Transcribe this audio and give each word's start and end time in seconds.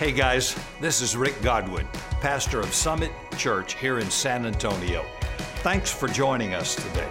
Hey 0.00 0.12
guys, 0.12 0.56
this 0.80 1.02
is 1.02 1.14
Rick 1.14 1.42
Godwin, 1.42 1.86
pastor 2.22 2.58
of 2.58 2.72
Summit 2.72 3.12
Church 3.36 3.74
here 3.74 3.98
in 3.98 4.10
San 4.10 4.46
Antonio. 4.46 5.04
Thanks 5.56 5.90
for 5.90 6.08
joining 6.08 6.54
us 6.54 6.74
today. 6.74 7.06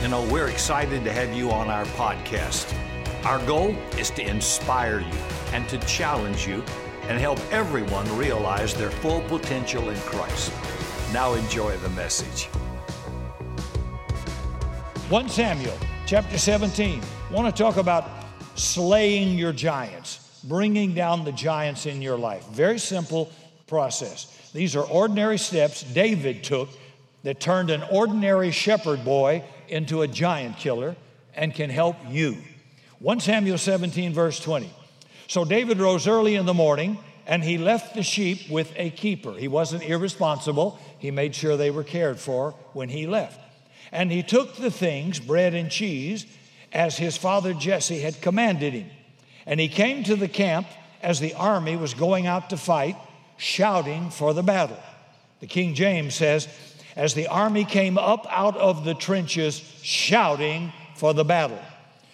You 0.00 0.08
know, 0.08 0.26
we're 0.32 0.48
excited 0.48 1.04
to 1.04 1.12
have 1.12 1.34
you 1.34 1.50
on 1.50 1.68
our 1.68 1.84
podcast. 1.84 2.74
Our 3.26 3.38
goal 3.44 3.76
is 3.98 4.08
to 4.12 4.26
inspire 4.26 5.00
you 5.00 5.18
and 5.52 5.68
to 5.68 5.76
challenge 5.80 6.48
you 6.48 6.64
and 7.02 7.20
help 7.20 7.38
everyone 7.52 8.08
realize 8.16 8.72
their 8.72 8.90
full 8.90 9.20
potential 9.28 9.90
in 9.90 10.00
Christ. 10.00 10.54
Now 11.12 11.34
enjoy 11.34 11.76
the 11.76 11.90
message. 11.90 12.46
1 15.10 15.28
Samuel 15.28 15.76
chapter 16.06 16.38
17. 16.38 17.02
I 17.28 17.34
want 17.34 17.54
to 17.54 17.62
talk 17.62 17.76
about 17.76 18.08
slaying 18.54 19.36
your 19.36 19.52
giants, 19.52 20.21
bringing 20.44 20.94
down 20.94 21.24
the 21.24 21.32
giants 21.32 21.86
in 21.86 22.02
your 22.02 22.16
life. 22.16 22.44
Very 22.48 22.78
simple 22.78 23.30
process. 23.66 24.26
These 24.52 24.76
are 24.76 24.84
ordinary 24.84 25.38
steps 25.38 25.82
David 25.82 26.44
took 26.44 26.68
that 27.22 27.40
turned 27.40 27.70
an 27.70 27.82
ordinary 27.90 28.50
shepherd 28.50 29.04
boy 29.04 29.44
into 29.68 30.02
a 30.02 30.08
giant 30.08 30.58
killer 30.58 30.96
and 31.34 31.54
can 31.54 31.70
help 31.70 31.96
you. 32.08 32.36
1 32.98 33.20
Samuel 33.20 33.58
17, 33.58 34.12
verse 34.12 34.38
20. 34.40 34.70
So 35.28 35.44
David 35.44 35.78
rose 35.78 36.06
early 36.06 36.34
in 36.34 36.46
the 36.46 36.54
morning 36.54 36.98
and 37.26 37.42
he 37.42 37.56
left 37.56 37.94
the 37.94 38.02
sheep 38.02 38.50
with 38.50 38.72
a 38.76 38.90
keeper. 38.90 39.32
He 39.32 39.48
wasn't 39.48 39.84
irresponsible, 39.84 40.78
he 40.98 41.10
made 41.10 41.34
sure 41.34 41.56
they 41.56 41.70
were 41.70 41.84
cared 41.84 42.18
for 42.18 42.52
when 42.72 42.88
he 42.88 43.06
left. 43.06 43.40
And 43.92 44.10
he 44.10 44.22
took 44.22 44.56
the 44.56 44.70
things, 44.70 45.20
bread 45.20 45.54
and 45.54 45.70
cheese, 45.70 46.26
as 46.72 46.96
his 46.96 47.16
father 47.16 47.54
Jesse 47.54 48.00
had 48.00 48.20
commanded 48.20 48.72
him. 48.72 48.90
And 49.46 49.58
he 49.58 49.68
came 49.68 50.04
to 50.04 50.16
the 50.16 50.28
camp 50.28 50.66
as 51.02 51.20
the 51.20 51.34
army 51.34 51.76
was 51.76 51.94
going 51.94 52.26
out 52.26 52.50
to 52.50 52.56
fight, 52.56 52.96
shouting 53.36 54.10
for 54.10 54.34
the 54.34 54.42
battle. 54.42 54.78
The 55.40 55.46
King 55.46 55.74
James 55.74 56.14
says, 56.14 56.48
as 56.94 57.14
the 57.14 57.26
army 57.26 57.64
came 57.64 57.98
up 57.98 58.26
out 58.30 58.56
of 58.56 58.84
the 58.84 58.94
trenches, 58.94 59.58
shouting 59.82 60.72
for 60.94 61.14
the 61.14 61.24
battle. 61.24 61.58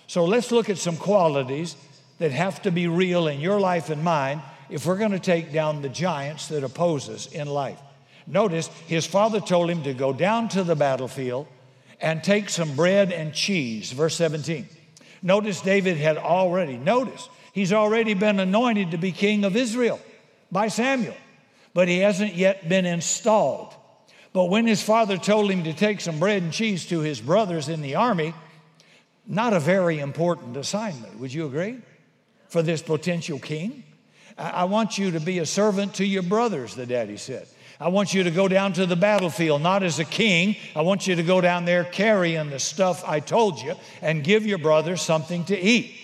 So 0.07 0.25
let's 0.25 0.51
look 0.51 0.70
at 0.70 0.79
some 0.79 0.97
qualities 0.97 1.77
that 2.19 2.33
have 2.33 2.62
to 2.62 2.70
be 2.70 2.89
real 2.89 3.29
in 3.29 3.41
your 3.41 3.61
life 3.61 3.91
and 3.91 4.03
mine 4.03 4.42
if 4.70 4.87
we're 4.87 4.97
going 4.97 5.13
to 5.13 5.19
take 5.19 5.53
down 5.53 5.83
the 5.83 5.89
giants 5.89 6.48
that 6.48 6.65
oppose 6.65 7.09
us 7.09 7.27
in 7.27 7.48
life. 7.48 7.81
Notice 8.27 8.69
his 8.87 9.07
father 9.07 9.41
told 9.41 9.70
him 9.70 9.83
to 9.85 9.95
go 9.95 10.13
down 10.13 10.48
to 10.51 10.63
the 10.63 10.77
battlefield 10.77 11.47
and 12.01 12.23
take 12.23 12.48
some 12.48 12.77
bread 12.77 13.13
and 13.13 13.35
cheese. 13.35 13.92
Verse 13.92 14.15
17. 14.17 14.69
Notice 15.22 15.61
David 15.61 15.97
had 15.97 16.16
already, 16.16 16.77
notice, 16.77 17.28
he's 17.52 17.72
already 17.72 18.14
been 18.14 18.41
anointed 18.41 18.92
to 18.92 18.98
be 18.98 19.12
king 19.12 19.44
of 19.44 19.56
Israel 19.56 20.00
by 20.50 20.69
Samuel, 20.69 21.16
but 21.74 21.88
he 21.88 21.98
hasn't 21.98 22.34
yet 22.34 22.69
been 22.69 22.86
installed. 22.86 23.74
But 24.33 24.44
when 24.44 24.66
his 24.66 24.83
father 24.83 25.16
told 25.16 25.50
him 25.50 25.64
to 25.64 25.72
take 25.72 26.00
some 26.00 26.19
bread 26.19 26.42
and 26.42 26.52
cheese 26.52 26.86
to 26.86 27.00
his 27.00 27.20
brothers 27.20 27.69
in 27.69 27.83
the 27.83 27.96
army, 27.96 28.34
not 29.27 29.52
a 29.52 29.61
very 29.61 29.98
important 29.98 30.56
assignment. 30.56 31.19
Would 31.19 31.33
you 31.33 31.46
agree? 31.46 31.78
For 32.48 32.62
this 32.62 32.80
potential 32.80 33.39
king? 33.39 33.84
I 34.39 34.64
want 34.64 34.98
you 34.98 35.11
to 35.12 35.20
be 35.20 35.41
a 35.41 35.46
servant 35.46 35.94
to 35.94 36.05
your 36.05 36.22
brothers, 36.22 36.74
the 36.74 36.86
daddy 36.86 37.16
said. 37.16 37.48
I 37.81 37.89
want 37.89 38.12
you 38.12 38.25
to 38.25 38.31
go 38.33 38.48
down 38.48 38.73
to 38.73 38.87
the 38.87 38.97
battlefield, 38.97 39.62
not 39.62 39.84
as 39.84 40.01
a 40.01 40.05
king. 40.05 40.57
I 40.75 40.83
want 40.83 41.07
you 41.07 41.15
to 41.15 41.23
go 41.23 41.41
down 41.41 41.65
there 41.65 41.85
carrying 41.85 42.51
the 42.51 42.59
stuff 42.59 43.05
I 43.07 43.20
told 43.20 43.61
you 43.61 43.75
and 44.03 44.25
give 44.25 44.45
your 44.45 44.59
brothers 44.59 45.01
something 45.01 45.45
to 45.45 45.57
eat. 45.57 45.95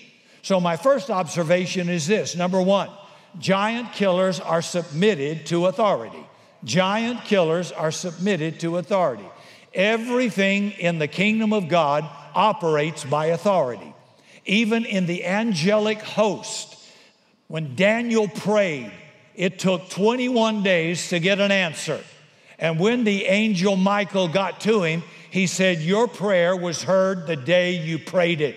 So, 0.43 0.61
my 0.61 0.77
first 0.77 1.11
observation 1.11 1.89
is 1.89 2.07
this 2.07 2.37
number 2.37 2.63
one, 2.63 2.91
giant 3.41 3.93
killers 3.93 4.39
are 4.39 4.63
submitted 4.63 5.47
to 5.47 5.67
authority. 5.67 6.25
Giant 6.63 7.25
killers 7.25 7.73
are 7.73 7.91
submitted 7.91 8.61
to 8.61 8.77
authority. 8.77 9.29
Everything 9.73 10.71
in 10.73 10.99
the 10.99 11.09
kingdom 11.09 11.53
of 11.53 11.69
God 11.69 12.09
operates 12.35 13.05
by 13.05 13.27
authority. 13.27 13.93
Even 14.47 14.85
in 14.85 15.07
the 15.07 15.25
angelic 15.25 16.01
host, 16.01 16.77
when 17.49 17.75
Daniel 17.75 18.29
prayed, 18.29 18.93
it 19.35 19.59
took 19.59 19.89
21 19.91 20.63
days 20.63 21.09
to 21.09 21.19
get 21.19 21.41
an 21.41 21.51
answer. 21.51 22.01
And 22.59 22.79
when 22.79 23.05
the 23.05 23.25
angel 23.27 23.77
Michael 23.77 24.29
got 24.29 24.61
to 24.63 24.83
him, 24.83 25.03
he 25.31 25.47
said, 25.47 25.81
Your 25.81 26.07
prayer 26.07 26.57
was 26.57 26.85
heard 26.85 27.27
the 27.27 27.37
day 27.37 27.77
you 27.77 27.99
prayed 27.99 28.41
it. 28.41 28.57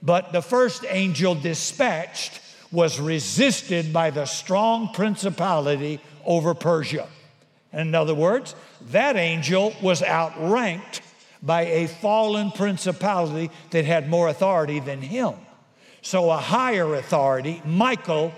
But 0.00 0.32
the 0.32 0.42
first 0.42 0.84
angel 0.88 1.34
dispatched 1.34 2.40
was 2.70 3.00
resisted 3.00 3.92
by 3.92 4.10
the 4.10 4.26
strong 4.26 4.92
principality 4.92 6.00
over 6.24 6.54
Persia. 6.54 7.08
In 7.72 7.94
other 7.94 8.14
words, 8.14 8.54
that 8.90 9.16
angel 9.16 9.74
was 9.82 10.02
outranked 10.02 11.02
by 11.42 11.62
a 11.62 11.86
fallen 11.88 12.50
principality 12.50 13.50
that 13.70 13.84
had 13.84 14.08
more 14.08 14.28
authority 14.28 14.80
than 14.80 15.02
him. 15.02 15.34
So, 16.02 16.30
a 16.30 16.36
higher 16.36 16.94
authority, 16.94 17.60
Michael, 17.64 18.32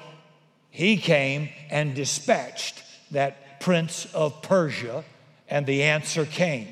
he 0.78 0.96
came 0.96 1.48
and 1.70 1.96
dispatched 1.96 2.84
that 3.10 3.58
prince 3.58 4.06
of 4.14 4.42
Persia, 4.42 5.02
and 5.48 5.66
the 5.66 5.82
answer 5.82 6.24
came. 6.24 6.68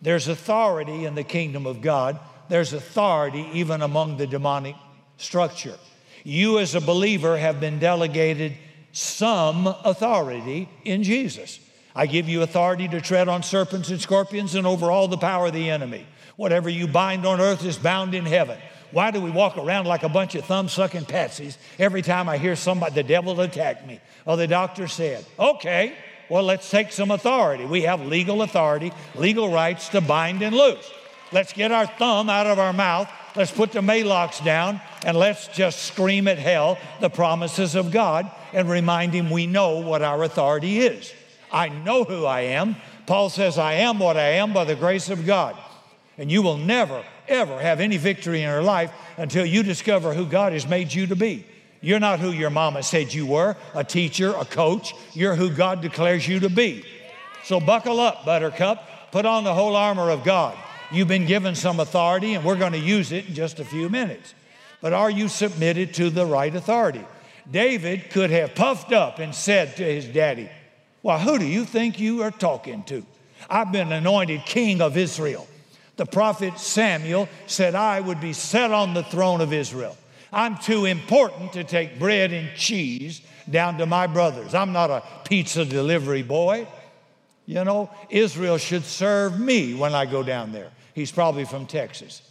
There's 0.00 0.28
authority 0.28 1.04
in 1.04 1.16
the 1.16 1.24
kingdom 1.24 1.66
of 1.66 1.80
God, 1.80 2.20
there's 2.48 2.72
authority 2.72 3.48
even 3.54 3.82
among 3.82 4.18
the 4.18 4.26
demonic 4.28 4.76
structure. 5.16 5.74
You, 6.22 6.60
as 6.60 6.76
a 6.76 6.80
believer, 6.80 7.36
have 7.36 7.58
been 7.58 7.80
delegated 7.80 8.52
some 8.92 9.66
authority 9.66 10.68
in 10.84 11.02
Jesus. 11.02 11.58
I 11.92 12.06
give 12.06 12.28
you 12.28 12.42
authority 12.42 12.86
to 12.86 13.00
tread 13.00 13.26
on 13.26 13.42
serpents 13.42 13.90
and 13.90 14.00
scorpions 14.00 14.54
and 14.54 14.64
over 14.64 14.92
all 14.92 15.08
the 15.08 15.18
power 15.18 15.46
of 15.46 15.54
the 15.54 15.70
enemy. 15.70 16.06
Whatever 16.36 16.68
you 16.68 16.86
bind 16.86 17.26
on 17.26 17.40
earth 17.40 17.64
is 17.64 17.76
bound 17.76 18.14
in 18.14 18.26
heaven. 18.26 18.60
Why 18.92 19.10
do 19.10 19.20
we 19.20 19.30
walk 19.30 19.56
around 19.56 19.86
like 19.86 20.02
a 20.02 20.08
bunch 20.08 20.34
of 20.34 20.44
thumb 20.44 20.68
sucking 20.68 21.04
patsies 21.04 21.56
every 21.78 22.02
time 22.02 22.28
I 22.28 22.38
hear 22.38 22.56
somebody, 22.56 22.94
the 22.94 23.02
devil 23.02 23.40
attack 23.40 23.86
me? 23.86 24.00
Oh, 24.26 24.36
the 24.36 24.46
doctor 24.46 24.88
said, 24.88 25.24
okay, 25.38 25.94
well, 26.28 26.42
let's 26.42 26.70
take 26.70 26.92
some 26.92 27.10
authority. 27.10 27.64
We 27.64 27.82
have 27.82 28.00
legal 28.06 28.42
authority, 28.42 28.92
legal 29.14 29.52
rights 29.52 29.88
to 29.90 30.00
bind 30.00 30.42
and 30.42 30.54
loose. 30.54 30.90
Let's 31.32 31.52
get 31.52 31.72
our 31.72 31.86
thumb 31.86 32.28
out 32.28 32.46
of 32.46 32.58
our 32.58 32.72
mouth. 32.72 33.08
Let's 33.36 33.52
put 33.52 33.72
the 33.72 33.80
Maalox 33.80 34.44
down 34.44 34.80
and 35.04 35.16
let's 35.16 35.48
just 35.48 35.84
scream 35.84 36.26
at 36.26 36.38
hell 36.38 36.78
the 37.00 37.10
promises 37.10 37.74
of 37.74 37.92
God 37.92 38.30
and 38.52 38.68
remind 38.68 39.12
him 39.12 39.30
we 39.30 39.46
know 39.46 39.78
what 39.78 40.02
our 40.02 40.22
authority 40.24 40.80
is. 40.80 41.12
I 41.52 41.68
know 41.68 42.04
who 42.04 42.24
I 42.24 42.42
am. 42.42 42.76
Paul 43.06 43.30
says, 43.30 43.58
I 43.58 43.74
am 43.74 43.98
what 43.98 44.16
I 44.16 44.34
am 44.34 44.52
by 44.52 44.64
the 44.64 44.76
grace 44.76 45.08
of 45.08 45.26
God. 45.26 45.56
And 46.18 46.30
you 46.30 46.42
will 46.42 46.56
never, 46.58 47.04
ever 47.30 47.58
have 47.58 47.80
any 47.80 47.96
victory 47.96 48.42
in 48.42 48.48
your 48.48 48.62
life 48.62 48.92
until 49.16 49.46
you 49.46 49.62
discover 49.62 50.12
who 50.12 50.26
God 50.26 50.52
has 50.52 50.66
made 50.66 50.92
you 50.92 51.06
to 51.06 51.16
be. 51.16 51.46
You're 51.80 52.00
not 52.00 52.20
who 52.20 52.30
your 52.30 52.50
mama 52.50 52.82
said 52.82 53.14
you 53.14 53.26
were 53.26 53.56
a 53.74 53.84
teacher, 53.84 54.34
a 54.36 54.44
coach. 54.44 54.94
You're 55.14 55.34
who 55.34 55.50
God 55.50 55.80
declares 55.80 56.28
you 56.28 56.40
to 56.40 56.50
be. 56.50 56.84
So 57.44 57.58
buckle 57.58 58.00
up, 58.00 58.24
Buttercup. 58.24 59.12
Put 59.12 59.24
on 59.24 59.44
the 59.44 59.54
whole 59.54 59.76
armor 59.76 60.10
of 60.10 60.24
God. 60.24 60.56
You've 60.92 61.08
been 61.08 61.26
given 61.26 61.54
some 61.54 61.80
authority, 61.80 62.34
and 62.34 62.44
we're 62.44 62.56
going 62.56 62.72
to 62.72 62.78
use 62.78 63.12
it 63.12 63.28
in 63.28 63.34
just 63.34 63.60
a 63.60 63.64
few 63.64 63.88
minutes. 63.88 64.34
But 64.80 64.92
are 64.92 65.10
you 65.10 65.28
submitted 65.28 65.94
to 65.94 66.10
the 66.10 66.26
right 66.26 66.54
authority? 66.54 67.04
David 67.50 68.10
could 68.10 68.30
have 68.30 68.54
puffed 68.54 68.92
up 68.92 69.18
and 69.18 69.34
said 69.34 69.76
to 69.76 69.84
his 69.84 70.06
daddy, 70.06 70.48
Well, 71.02 71.18
who 71.18 71.38
do 71.38 71.46
you 71.46 71.64
think 71.64 71.98
you 71.98 72.22
are 72.22 72.30
talking 72.30 72.82
to? 72.84 73.04
I've 73.48 73.72
been 73.72 73.90
anointed 73.90 74.44
king 74.46 74.80
of 74.80 74.96
Israel. 74.96 75.46
The 75.96 76.06
prophet 76.06 76.58
Samuel 76.58 77.28
said, 77.46 77.74
I 77.74 78.00
would 78.00 78.20
be 78.20 78.32
set 78.32 78.70
on 78.70 78.94
the 78.94 79.02
throne 79.02 79.40
of 79.40 79.52
Israel. 79.52 79.96
I'm 80.32 80.56
too 80.56 80.84
important 80.84 81.52
to 81.54 81.64
take 81.64 81.98
bread 81.98 82.32
and 82.32 82.56
cheese 82.56 83.20
down 83.50 83.78
to 83.78 83.86
my 83.86 84.06
brothers. 84.06 84.54
I'm 84.54 84.72
not 84.72 84.90
a 84.90 85.02
pizza 85.24 85.64
delivery 85.64 86.22
boy. 86.22 86.66
You 87.46 87.64
know, 87.64 87.90
Israel 88.10 88.58
should 88.58 88.84
serve 88.84 89.40
me 89.40 89.74
when 89.74 89.94
I 89.94 90.06
go 90.06 90.22
down 90.22 90.52
there. 90.52 90.70
He's 90.94 91.10
probably 91.10 91.44
from 91.44 91.66
Texas. 91.66 92.22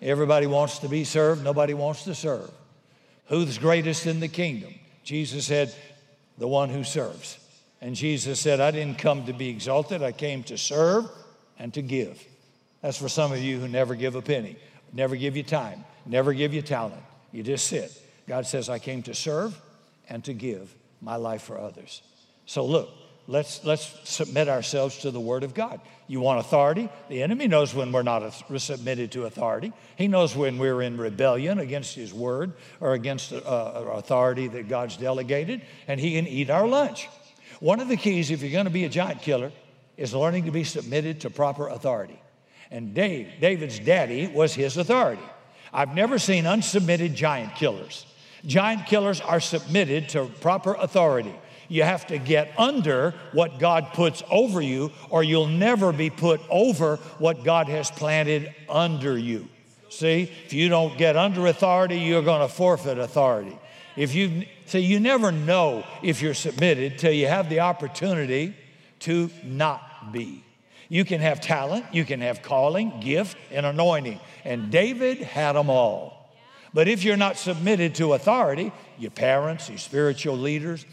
Everybody 0.00 0.46
wants 0.46 0.78
to 0.80 0.88
be 0.88 1.04
served, 1.04 1.44
nobody 1.44 1.74
wants 1.74 2.04
to 2.04 2.14
serve. 2.14 2.50
Who's 3.26 3.58
greatest 3.58 4.06
in 4.06 4.20
the 4.20 4.28
kingdom? 4.28 4.74
Jesus 5.02 5.46
said, 5.46 5.74
The 6.38 6.48
one 6.48 6.70
who 6.70 6.84
serves. 6.84 7.38
And 7.80 7.94
Jesus 7.94 8.40
said, 8.40 8.60
I 8.60 8.70
didn't 8.70 8.98
come 8.98 9.26
to 9.26 9.32
be 9.32 9.48
exalted, 9.48 10.02
I 10.02 10.12
came 10.12 10.42
to 10.44 10.58
serve 10.58 11.10
and 11.58 11.72
to 11.74 11.82
give. 11.82 12.22
That's 12.82 12.98
for 12.98 13.08
some 13.08 13.32
of 13.32 13.38
you 13.38 13.60
who 13.60 13.68
never 13.68 13.94
give 13.94 14.14
a 14.14 14.22
penny, 14.22 14.56
never 14.92 15.16
give 15.16 15.36
you 15.36 15.42
time, 15.42 15.84
never 16.06 16.32
give 16.32 16.52
you 16.52 16.62
talent. 16.62 17.02
You 17.32 17.42
just 17.42 17.66
sit. 17.66 17.92
God 18.26 18.46
says, 18.46 18.68
I 18.68 18.78
came 18.78 19.02
to 19.04 19.14
serve 19.14 19.60
and 20.08 20.24
to 20.24 20.32
give 20.32 20.74
my 21.00 21.16
life 21.16 21.42
for 21.42 21.58
others. 21.58 22.02
So 22.46 22.64
look, 22.64 22.90
let's, 23.26 23.64
let's 23.64 23.92
submit 24.04 24.48
ourselves 24.48 24.98
to 24.98 25.10
the 25.10 25.20
Word 25.20 25.44
of 25.44 25.54
God. 25.54 25.80
You 26.06 26.20
want 26.20 26.40
authority? 26.40 26.90
The 27.08 27.22
enemy 27.22 27.48
knows 27.48 27.74
when 27.74 27.90
we're 27.90 28.02
not 28.02 28.30
submitted 28.58 29.12
to 29.12 29.24
authority. 29.24 29.72
He 29.96 30.08
knows 30.08 30.36
when 30.36 30.58
we're 30.58 30.82
in 30.82 30.98
rebellion 30.98 31.58
against 31.58 31.94
His 31.94 32.12
Word 32.12 32.52
or 32.80 32.92
against 32.92 33.32
uh, 33.32 33.36
authority 33.38 34.48
that 34.48 34.68
God's 34.68 34.96
delegated, 34.96 35.62
and 35.88 35.98
He 35.98 36.14
can 36.14 36.26
eat 36.26 36.50
our 36.50 36.66
lunch. 36.66 37.08
One 37.60 37.80
of 37.80 37.88
the 37.88 37.96
keys, 37.96 38.30
if 38.30 38.42
you're 38.42 38.52
going 38.52 38.66
to 38.66 38.70
be 38.70 38.84
a 38.84 38.90
giant 38.90 39.22
killer, 39.22 39.52
is 39.96 40.14
learning 40.14 40.44
to 40.44 40.50
be 40.50 40.64
submitted 40.64 41.20
to 41.20 41.30
proper 41.30 41.68
authority. 41.68 42.20
And 42.70 42.94
Dave, 42.94 43.28
David's 43.40 43.78
daddy 43.78 44.26
was 44.26 44.54
his 44.54 44.76
authority. 44.76 45.22
I've 45.72 45.94
never 45.94 46.18
seen 46.18 46.44
unsubmitted 46.44 47.14
giant 47.14 47.54
killers. 47.56 48.06
Giant 48.46 48.86
killers 48.86 49.20
are 49.20 49.40
submitted 49.40 50.08
to 50.10 50.26
proper 50.40 50.74
authority. 50.74 51.34
You 51.68 51.82
have 51.82 52.06
to 52.08 52.18
get 52.18 52.52
under 52.58 53.14
what 53.32 53.58
God 53.58 53.88
puts 53.94 54.22
over 54.30 54.60
you, 54.60 54.92
or 55.08 55.24
you'll 55.24 55.46
never 55.46 55.92
be 55.92 56.10
put 56.10 56.40
over 56.50 56.96
what 57.18 57.42
God 57.42 57.68
has 57.68 57.90
planted 57.90 58.54
under 58.68 59.16
you. 59.16 59.48
See, 59.88 60.30
if 60.44 60.52
you 60.52 60.68
don't 60.68 60.98
get 60.98 61.16
under 61.16 61.46
authority, 61.46 61.98
you're 62.00 62.22
going 62.22 62.46
to 62.46 62.52
forfeit 62.52 62.98
authority. 62.98 63.56
If 63.96 64.14
you 64.14 64.44
see, 64.66 64.80
you 64.80 64.98
never 64.98 65.30
know 65.30 65.84
if 66.02 66.20
you're 66.20 66.34
submitted 66.34 66.98
till 66.98 67.12
you 67.12 67.28
have 67.28 67.48
the 67.48 67.60
opportunity 67.60 68.54
to 69.04 69.30
not 69.42 70.12
be. 70.12 70.44
You 70.88 71.04
can 71.04 71.20
have 71.20 71.40
talent, 71.40 71.86
you 71.92 72.04
can 72.04 72.20
have 72.20 72.42
calling, 72.42 73.00
gift, 73.00 73.36
and 73.50 73.64
anointing. 73.64 74.20
And 74.44 74.70
David 74.70 75.18
had 75.18 75.52
them 75.56 75.70
all. 75.70 76.30
But 76.72 76.88
if 76.88 77.04
you're 77.04 77.16
not 77.16 77.38
submitted 77.38 77.94
to 77.96 78.14
authority, 78.14 78.72
your 78.98 79.10
parents, 79.10 79.68
your 79.68 79.78
spiritual 79.78 80.36
leaders, 80.36 80.84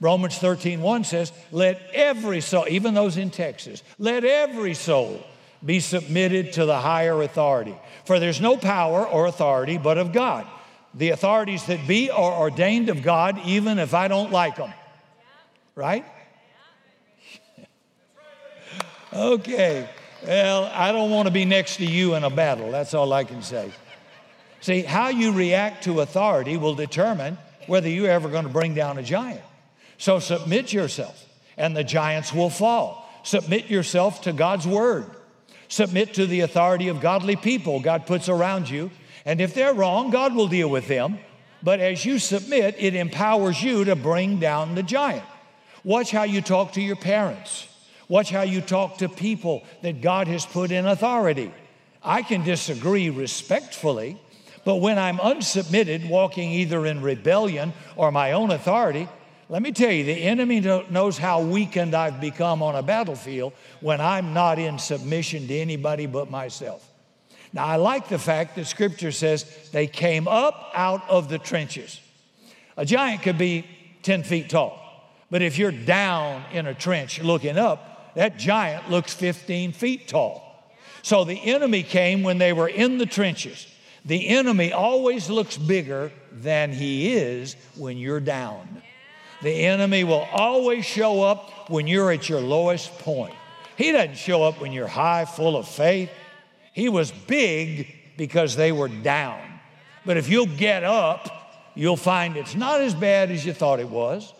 Romans 0.00 0.36
13, 0.38 0.80
1 0.80 1.04
says, 1.04 1.32
Let 1.50 1.80
every 1.92 2.40
soul, 2.40 2.66
even 2.68 2.94
those 2.94 3.16
in 3.16 3.30
Texas, 3.30 3.82
let 3.98 4.24
every 4.24 4.74
soul 4.74 5.24
be 5.64 5.80
submitted 5.80 6.52
to 6.54 6.66
the 6.66 6.78
higher 6.78 7.20
authority. 7.22 7.74
For 8.04 8.18
there's 8.18 8.40
no 8.40 8.56
power 8.56 9.06
or 9.06 9.26
authority 9.26 9.78
but 9.78 9.98
of 9.98 10.12
God. 10.12 10.46
The 10.94 11.10
authorities 11.10 11.66
that 11.66 11.86
be 11.86 12.10
are 12.10 12.40
ordained 12.40 12.88
of 12.88 13.02
God, 13.02 13.40
even 13.44 13.78
if 13.78 13.94
I 13.94 14.08
don't 14.08 14.32
like 14.32 14.56
them. 14.56 14.72
Right? 15.74 16.04
Okay. 19.12 19.88
Well, 20.26 20.64
I 20.72 20.92
don't 20.92 21.10
want 21.10 21.26
to 21.26 21.32
be 21.32 21.44
next 21.44 21.76
to 21.76 21.86
you 21.86 22.14
in 22.14 22.24
a 22.24 22.30
battle. 22.30 22.70
That's 22.70 22.94
all 22.94 23.12
I 23.12 23.24
can 23.24 23.42
say. 23.42 23.70
See, 24.60 24.82
how 24.82 25.08
you 25.08 25.32
react 25.32 25.84
to 25.84 26.00
authority 26.00 26.56
will 26.56 26.74
determine 26.74 27.38
whether 27.66 27.88
you're 27.88 28.10
ever 28.10 28.28
going 28.28 28.44
to 28.44 28.50
bring 28.50 28.74
down 28.74 28.98
a 28.98 29.02
giant. 29.02 29.42
So 29.98 30.18
submit 30.18 30.72
yourself, 30.72 31.24
and 31.56 31.76
the 31.76 31.84
giants 31.84 32.32
will 32.32 32.50
fall. 32.50 33.08
Submit 33.22 33.68
yourself 33.70 34.22
to 34.22 34.32
God's 34.32 34.66
word. 34.66 35.06
Submit 35.68 36.14
to 36.14 36.26
the 36.26 36.40
authority 36.40 36.88
of 36.88 37.00
godly 37.00 37.36
people 37.36 37.78
God 37.78 38.06
puts 38.06 38.28
around 38.28 38.68
you. 38.68 38.90
And 39.24 39.40
if 39.40 39.54
they're 39.54 39.74
wrong, 39.74 40.10
God 40.10 40.34
will 40.34 40.48
deal 40.48 40.70
with 40.70 40.88
them. 40.88 41.18
But 41.62 41.80
as 41.80 42.04
you 42.04 42.18
submit, 42.18 42.76
it 42.78 42.94
empowers 42.94 43.62
you 43.62 43.84
to 43.84 43.94
bring 43.94 44.40
down 44.40 44.74
the 44.74 44.82
giant. 44.82 45.24
Watch 45.84 46.10
how 46.10 46.22
you 46.22 46.40
talk 46.40 46.72
to 46.72 46.80
your 46.80 46.96
parents. 46.96 47.67
Watch 48.08 48.30
how 48.30 48.42
you 48.42 48.60
talk 48.60 48.98
to 48.98 49.08
people 49.08 49.64
that 49.82 50.00
God 50.00 50.28
has 50.28 50.46
put 50.46 50.70
in 50.70 50.86
authority. 50.86 51.52
I 52.02 52.22
can 52.22 52.42
disagree 52.42 53.10
respectfully, 53.10 54.18
but 54.64 54.76
when 54.76 54.98
I'm 54.98 55.18
unsubmitted, 55.18 56.08
walking 56.08 56.52
either 56.52 56.86
in 56.86 57.02
rebellion 57.02 57.74
or 57.96 58.10
my 58.10 58.32
own 58.32 58.50
authority, 58.50 59.08
let 59.50 59.62
me 59.62 59.72
tell 59.72 59.90
you, 59.90 60.04
the 60.04 60.12
enemy 60.12 60.60
knows 60.60 61.16
how 61.16 61.42
weakened 61.42 61.94
I've 61.94 62.20
become 62.20 62.62
on 62.62 62.74
a 62.76 62.82
battlefield 62.82 63.54
when 63.80 64.00
I'm 64.00 64.34
not 64.34 64.58
in 64.58 64.78
submission 64.78 65.46
to 65.46 65.58
anybody 65.58 66.06
but 66.06 66.30
myself. 66.30 66.86
Now, 67.52 67.64
I 67.64 67.76
like 67.76 68.08
the 68.08 68.18
fact 68.18 68.56
that 68.56 68.66
scripture 68.66 69.12
says 69.12 69.70
they 69.72 69.86
came 69.86 70.28
up 70.28 70.70
out 70.74 71.08
of 71.08 71.30
the 71.30 71.38
trenches. 71.38 72.00
A 72.76 72.84
giant 72.84 73.22
could 73.22 73.38
be 73.38 73.66
10 74.02 74.22
feet 74.22 74.50
tall, 74.50 74.78
but 75.30 75.40
if 75.40 75.58
you're 75.58 75.72
down 75.72 76.44
in 76.52 76.66
a 76.66 76.74
trench 76.74 77.20
looking 77.20 77.56
up, 77.56 77.97
that 78.14 78.38
giant 78.38 78.90
looks 78.90 79.14
15 79.14 79.72
feet 79.72 80.08
tall. 80.08 80.44
So 81.02 81.24
the 81.24 81.40
enemy 81.52 81.82
came 81.82 82.22
when 82.22 82.38
they 82.38 82.52
were 82.52 82.68
in 82.68 82.98
the 82.98 83.06
trenches. 83.06 83.66
The 84.04 84.28
enemy 84.28 84.72
always 84.72 85.28
looks 85.28 85.56
bigger 85.56 86.12
than 86.32 86.72
he 86.72 87.12
is 87.12 87.56
when 87.76 87.98
you're 87.98 88.20
down. 88.20 88.82
The 89.42 89.66
enemy 89.66 90.04
will 90.04 90.26
always 90.32 90.84
show 90.84 91.22
up 91.22 91.70
when 91.70 91.86
you're 91.86 92.10
at 92.10 92.28
your 92.28 92.40
lowest 92.40 92.98
point. 92.98 93.34
He 93.76 93.92
doesn't 93.92 94.16
show 94.16 94.42
up 94.42 94.60
when 94.60 94.72
you're 94.72 94.88
high, 94.88 95.24
full 95.24 95.56
of 95.56 95.68
faith. 95.68 96.10
He 96.72 96.88
was 96.88 97.12
big 97.12 97.94
because 98.16 98.56
they 98.56 98.72
were 98.72 98.88
down. 98.88 99.40
But 100.04 100.16
if 100.16 100.28
you'll 100.28 100.46
get 100.46 100.82
up, 100.82 101.70
you'll 101.74 101.96
find 101.96 102.36
it's 102.36 102.56
not 102.56 102.80
as 102.80 102.94
bad 102.94 103.30
as 103.30 103.46
you 103.46 103.52
thought 103.52 103.78
it 103.78 103.88
was. 103.88 104.32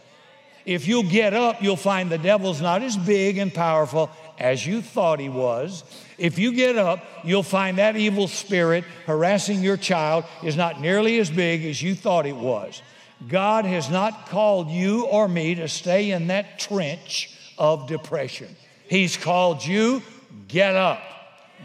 If 0.69 0.87
you'll 0.87 1.05
get 1.05 1.33
up, 1.33 1.63
you'll 1.63 1.77
find 1.77 2.11
the 2.11 2.19
devil's 2.19 2.61
not 2.61 2.83
as 2.83 2.95
big 2.95 3.39
and 3.39 3.55
powerful 3.55 4.11
as 4.39 4.67
you 4.67 4.83
thought 4.83 5.19
he 5.19 5.31
was. 5.31 5.83
If 6.19 6.39
you 6.39 6.53
get 6.53 6.77
up, 6.77 7.03
you'll 7.25 7.43
find 7.43 7.79
that 7.79 7.97
evil 7.97 8.29
spirit 8.29 8.85
harassing 9.07 9.63
your 9.63 9.79
child 9.79 10.27
is 10.45 10.59
not 10.59 10.79
nearly 10.79 11.19
as 11.21 11.31
big 11.31 11.65
as 11.65 11.81
you 11.81 11.95
thought 11.95 12.27
it 12.27 12.37
was. 12.37 12.83
God 13.29 13.65
has 13.65 13.89
not 13.89 14.29
called 14.29 14.69
you 14.69 15.07
or 15.07 15.27
me 15.27 15.55
to 15.55 15.69
stay 15.69 16.11
in 16.11 16.27
that 16.27 16.59
trench 16.59 17.35
of 17.57 17.87
depression. 17.87 18.55
He's 18.91 19.17
called 19.17 19.65
you, 19.65 20.03
get 20.49 20.77
up, 20.77 21.01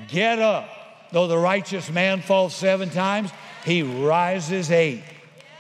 get 0.08 0.40
up. 0.40 0.70
Though 1.12 1.28
the 1.28 1.38
righteous 1.38 1.90
man 1.92 2.22
falls 2.22 2.56
seven 2.56 2.90
times, 2.90 3.32
he 3.66 3.84
rises 3.84 4.72
eight. 4.72 5.04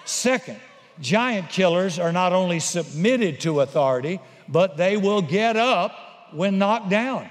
Second, 0.05 0.61
giant 0.99 1.49
killers 1.49 1.99
are 1.99 2.11
not 2.11 2.33
only 2.33 2.59
submitted 2.59 3.39
to 3.41 3.61
authority, 3.61 4.19
but 4.47 4.77
they 4.77 4.97
will 4.97 5.21
get 5.21 5.55
up 5.55 5.95
when 6.31 6.57
knocked 6.57 6.89
down. 6.89 7.29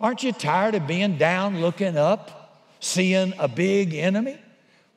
Aren't 0.00 0.22
you 0.22 0.32
tired 0.32 0.74
of 0.74 0.86
being 0.86 1.18
down, 1.18 1.60
looking 1.60 1.96
up, 1.96 2.66
seeing 2.80 3.34
a 3.38 3.48
big 3.48 3.94
enemy? 3.94 4.38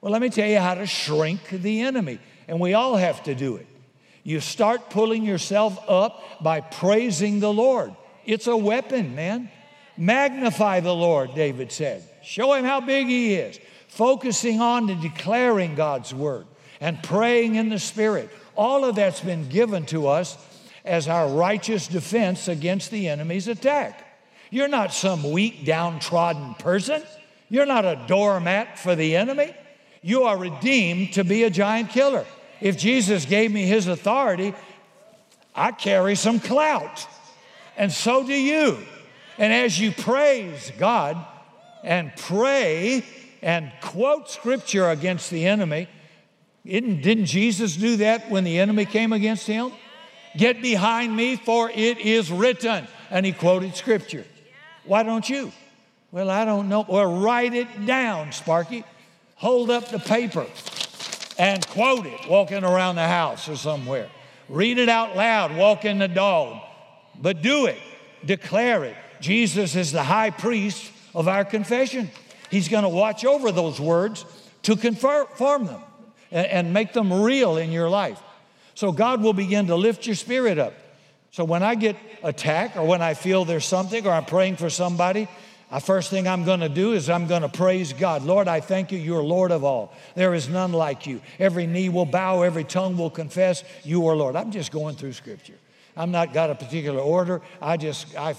Well, 0.01 0.12
let 0.12 0.21
me 0.21 0.30
tell 0.30 0.48
you 0.48 0.60
how 0.60 0.75
to 0.75 0.86
shrink 0.86 1.50
the 1.50 1.81
enemy 1.81 2.19
and 2.48 2.60
we 2.60 2.74
all 2.74 2.95
have 2.95 3.24
to 3.24 3.36
do 3.36 3.56
it. 3.56 3.68
You 4.24 4.39
start 4.39 4.89
pulling 4.89 5.24
yourself 5.24 5.77
up 5.89 6.21
by 6.42 6.62
praising 6.62 7.39
the 7.39 7.51
Lord. 7.51 7.94
It's 8.25 8.48
a 8.48 8.56
weapon, 8.56 9.15
man. 9.15 9.50
Magnify 9.98 10.80
the 10.80 10.95
Lord, 10.95 11.36
David 11.36 11.71
said. 11.71 12.04
Show 12.24 12.54
him 12.54 12.63
how 12.63 12.80
big 12.80 13.07
he 13.07 13.36
is. 13.36 13.60
Focusing 13.89 14.62
on 14.62 14.89
and 14.89 15.01
declaring 15.01 15.75
God's 15.75 16.13
word 16.13 16.48
and 16.84 17.02
praying 17.02 17.56
in 17.56 17.70
the 17.70 17.80
Spirit. 17.80 18.30
All 18.58 18.84
of 18.84 18.96
that's 18.96 19.22
been 19.22 19.48
given 19.48 19.86
to 19.86 20.10
us 20.10 20.38
as 20.84 21.08
our 21.08 21.30
righteous 21.30 21.88
defense 21.88 22.50
against 22.50 22.92
the 22.92 23.08
enemy's 23.08 23.48
attack. 23.48 24.06
You're 24.50 24.68
not 24.68 24.94
some 24.94 25.32
weak, 25.32 25.63
downtrodden 25.63 26.56
person. 26.56 27.02
You're 27.50 27.66
not 27.66 27.86
a 27.86 28.04
doormat 28.06 28.78
for 28.78 28.96
the 28.96 29.16
enemy. 29.16 29.56
You 30.02 30.24
are 30.24 30.38
redeemed 30.38 31.13
to 31.13 31.24
be 31.24 31.46
a 31.46 31.50
giant 31.50 31.90
killer. 31.90 32.25
If 32.60 32.78
Jesus 32.78 33.24
gave 33.24 33.50
me 33.50 33.63
his 33.63 33.88
authority, 33.88 34.54
I 35.56 35.72
carry 35.72 36.16
some 36.16 36.42
clout. 36.42 37.08
And 37.78 37.94
so 37.94 38.28
do 38.28 38.34
you. 38.34 38.78
And 39.38 39.54
as 39.54 39.80
you 39.80 39.94
praise 39.94 40.70
God 40.78 41.16
and 41.82 42.12
pray 42.18 43.06
and 43.42 43.72
quote 43.80 44.30
scripture 44.30 44.90
against 44.90 45.32
the 45.32 45.48
enemy, 45.48 45.88
didn't, 46.65 47.25
Jesus 47.25 47.75
do 47.75 47.98
that 47.98 48.29
when 48.29 48.43
the 48.43 48.60
enemy 48.60 48.86
came 48.86 49.13
against 49.13 49.48
him? 49.48 49.72
Get 50.38 50.62
behind 50.62 51.15
me, 51.15 51.36
for 51.36 51.70
it 51.70 52.00
is 52.00 52.32
written. 52.32 52.88
And 53.10 53.25
he 53.25 53.32
quoted 53.32 53.75
scripture. 53.75 54.25
Why 54.86 55.03
don't 55.03 55.29
you? 55.29 55.51
Well, 56.12 56.29
I 56.29 56.46
don't 56.46 56.70
know. 56.70 56.86
Well, 56.88 57.20
write 57.20 57.53
it 57.53 57.86
down, 57.86 58.32
Sparky 58.32 58.84
hold 59.43 59.70
up 59.70 59.89
the 59.89 60.00
paper 60.00 60.48
and 61.38 61.67
quote 61.67 62.05
it 62.05 62.29
walking 62.29 62.63
around 62.63 62.96
the 62.96 63.05
house 63.05 63.50
or 63.50 63.58
somewhere. 63.58 64.10
Read 64.48 64.77
it 64.77 64.88
out 64.88 65.17
loud, 65.17 65.58
walking 65.58 66.00
the 66.00 66.08
dog. 66.08 66.62
But 67.22 67.41
do 67.41 67.65
it, 67.65 67.77
declare 68.24 68.86
it. 68.86 68.96
Jesus 69.20 69.75
is 69.75 69.91
the 69.91 70.01
high 70.01 70.29
priest 70.29 70.89
of 71.13 71.27
our 71.27 71.43
confession. 71.43 72.10
He's 72.50 72.70
going 72.70 72.84
to 72.84 72.89
watch 72.89 73.25
over 73.25 73.51
those 73.51 73.82
words 73.82 74.25
to 74.63 74.77
confirm 74.77 75.65
them 75.65 75.82
and 76.34 76.74
make 76.74 76.94
them 76.94 77.13
real 77.13 77.58
in 77.58 77.72
your 77.72 77.90
life. 77.90 78.22
So 78.75 78.92
God 78.92 79.22
will 79.22 79.34
begin 79.34 79.68
to 79.68 79.75
lift 79.75 80.06
your 80.06 80.16
spirit 80.16 80.58
up. 80.58 80.74
So 81.32 81.44
when 81.44 81.63
I 81.63 81.75
get 81.75 81.96
attacked 82.24 82.75
or 82.75 82.86
when 82.86 83.02
I 83.02 83.13
feel 83.13 83.46
there's 83.46 83.66
something 83.66 84.06
or 84.06 84.12
I'm 84.12 84.25
praying 84.25 84.58
for 84.58 84.70
somebody, 84.70 85.28
the 85.72 85.80
first 85.80 86.10
thing 86.12 86.28
I'm 86.28 86.44
going 86.44 86.60
to 86.60 86.70
do 86.70 86.94
is 86.94 87.10
I'm 87.10 87.28
going 87.28 87.42
to 87.42 87.50
praise 87.50 87.94
God. 87.94 88.24
Lord, 88.24 88.48
I 88.48 88.60
thank 88.60 88.92
you. 88.92 89.00
You're 89.00 89.24
Lord 89.24 89.52
of 89.52 89.63
all. 89.63 89.94
There 90.16 90.34
is 90.34 90.48
none 90.48 90.72
like 90.72 91.08
you. 91.08 91.22
Every 91.40 91.66
knee 91.66 91.90
will 91.90 92.06
bow, 92.06 92.44
every 92.44 92.63
tongue 92.63 92.98
will 92.98 93.10
confess 93.10 93.63
you 93.84 94.08
are 94.08 94.16
Lord. 94.16 94.36
I'm 94.36 94.52
just 94.52 94.72
going 94.72 94.96
through 94.96 95.13
scripture. 95.13 95.56
I'm 95.96 96.12
not 96.12 96.34
got 96.34 96.50
a 96.50 96.56
particular 96.56 97.00
order. 97.00 97.42
I 97.62 97.78
just, 97.78 98.16
I, 98.16 98.36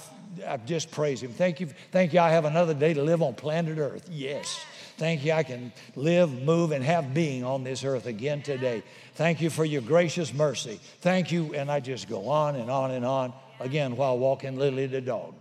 I 0.47 0.57
just 0.59 0.91
praise 0.91 1.23
Him. 1.23 1.33
Thank 1.33 1.61
you, 1.61 1.69
thank 1.91 2.13
you. 2.13 2.21
I 2.21 2.31
have 2.31 2.45
another 2.45 2.75
day 2.75 2.95
to 2.95 3.03
live 3.03 3.23
on 3.23 3.35
planet 3.35 3.79
Earth. 3.79 4.09
Yes. 4.11 4.65
Thank 4.97 5.25
you. 5.25 5.33
I 5.33 5.43
can 5.43 5.73
live, 5.97 6.31
move, 6.31 6.71
and 6.71 6.85
have 6.85 7.13
being 7.13 7.45
on 7.45 7.65
this 7.65 7.83
earth 7.83 8.07
again 8.07 8.43
today. 8.43 8.83
Thank 9.17 9.41
you 9.41 9.51
for 9.51 9.65
your 9.65 9.83
gracious 9.83 10.33
mercy. 10.33 10.79
Thank 11.01 11.33
you. 11.33 11.55
And 11.55 11.71
I 11.71 11.81
just 11.81 12.09
go 12.09 12.29
on 12.29 12.55
and 12.55 12.71
on 12.71 12.93
and 12.93 13.05
on 13.05 13.33
again 13.59 13.97
while 13.97 14.17
walking 14.17 14.57
Lily 14.57 14.87
the 14.87 15.01
dog. 15.01 15.35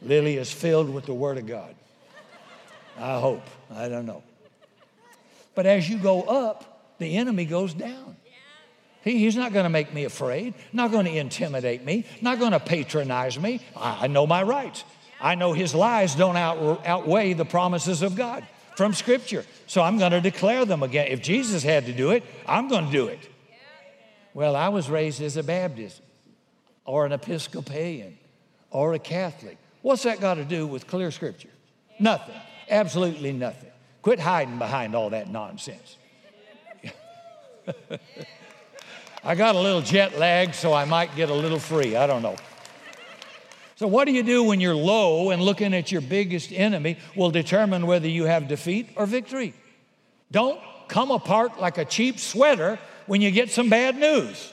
Lily 0.00 0.36
is 0.36 0.50
filled 0.50 0.90
with 0.90 1.06
the 1.06 1.14
Word 1.14 1.38
of 1.38 1.46
God. 1.46 1.76
I 2.98 3.20
hope. 3.20 3.46
I 3.72 3.88
don't 3.88 4.04
know. 4.04 4.24
But 5.54 5.66
as 5.66 5.88
you 5.88 5.98
go 5.98 6.22
up, 6.22 6.96
the 6.98 7.16
enemy 7.16 7.44
goes 7.44 7.74
down. 7.74 8.16
He, 9.04 9.18
he's 9.18 9.36
not 9.36 9.52
going 9.52 9.64
to 9.64 9.70
make 9.70 9.92
me 9.92 10.04
afraid, 10.04 10.54
not 10.72 10.92
going 10.92 11.06
to 11.06 11.16
intimidate 11.16 11.84
me, 11.84 12.04
not 12.20 12.38
going 12.38 12.52
to 12.52 12.60
patronize 12.60 13.38
me. 13.38 13.60
I, 13.76 14.04
I, 14.04 14.06
know 14.06 14.26
my 14.26 14.44
rights. 14.44 14.84
I 15.20 15.34
know 15.34 15.52
his 15.52 15.74
lies 15.74 16.14
don't 16.14 16.36
out, 16.36 16.86
outweigh 16.86 17.32
the 17.32 17.44
promises 17.44 18.02
of 18.02 18.14
God 18.14 18.46
from 18.76 18.94
Scripture. 18.94 19.44
So 19.66 19.82
I'm 19.82 19.98
going 19.98 20.12
to 20.12 20.20
declare 20.20 20.64
them 20.64 20.82
again. 20.82 21.08
If 21.08 21.22
Jesus 21.22 21.62
had 21.62 21.86
to 21.86 21.92
do 21.92 22.10
it, 22.10 22.24
I'm 22.46 22.68
going 22.68 22.86
to 22.86 22.92
do 22.92 23.06
it. 23.06 23.28
Well, 24.34 24.56
I 24.56 24.68
was 24.68 24.88
raised 24.88 25.20
as 25.22 25.36
a 25.36 25.42
Baptist 25.42 26.00
or 26.84 27.04
an 27.06 27.12
Episcopalian 27.12 28.18
or 28.70 28.94
a 28.94 28.98
Catholic. 28.98 29.58
What's 29.82 30.04
that 30.04 30.20
got 30.20 30.34
to 30.34 30.44
do 30.44 30.66
with 30.66 30.86
clear 30.86 31.10
Scripture? 31.10 31.50
Nothing. 31.98 32.36
Absolutely 32.70 33.32
nothing. 33.32 33.70
Quit 34.00 34.18
hiding 34.18 34.58
behind 34.58 34.94
all 34.94 35.10
that 35.10 35.28
nonsense. 35.28 35.98
I 39.24 39.36
got 39.36 39.54
a 39.54 39.60
little 39.60 39.82
jet 39.82 40.18
lag, 40.18 40.54
so 40.54 40.72
I 40.72 40.84
might 40.84 41.14
get 41.14 41.30
a 41.30 41.34
little 41.34 41.60
free. 41.60 41.94
I 41.94 42.06
don't 42.06 42.22
know. 42.22 42.36
So, 43.82 43.88
what 43.88 44.04
do 44.04 44.12
you 44.12 44.22
do 44.22 44.44
when 44.44 44.60
you're 44.60 44.76
low 44.76 45.30
and 45.30 45.42
looking 45.42 45.74
at 45.74 45.90
your 45.90 46.02
biggest 46.02 46.52
enemy 46.52 46.98
will 47.16 47.32
determine 47.32 47.84
whether 47.84 48.06
you 48.06 48.26
have 48.26 48.46
defeat 48.46 48.90
or 48.94 49.06
victory? 49.06 49.54
Don't 50.30 50.60
come 50.86 51.10
apart 51.10 51.60
like 51.60 51.78
a 51.78 51.84
cheap 51.84 52.20
sweater 52.20 52.78
when 53.06 53.20
you 53.20 53.32
get 53.32 53.50
some 53.50 53.68
bad 53.68 53.96
news. 53.96 54.52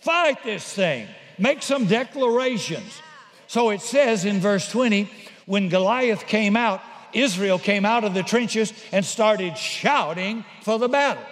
Fight 0.00 0.44
this 0.44 0.70
thing, 0.70 1.08
make 1.38 1.62
some 1.62 1.86
declarations. 1.86 3.00
So 3.46 3.70
it 3.70 3.80
says 3.80 4.26
in 4.26 4.38
verse 4.38 4.70
20 4.70 5.08
when 5.46 5.70
Goliath 5.70 6.26
came 6.26 6.54
out, 6.54 6.82
Israel 7.14 7.58
came 7.58 7.86
out 7.86 8.04
of 8.04 8.12
the 8.12 8.22
trenches 8.22 8.74
and 8.92 9.02
started 9.02 9.56
shouting 9.56 10.44
for 10.60 10.78
the 10.78 10.90
battle. 10.90 11.24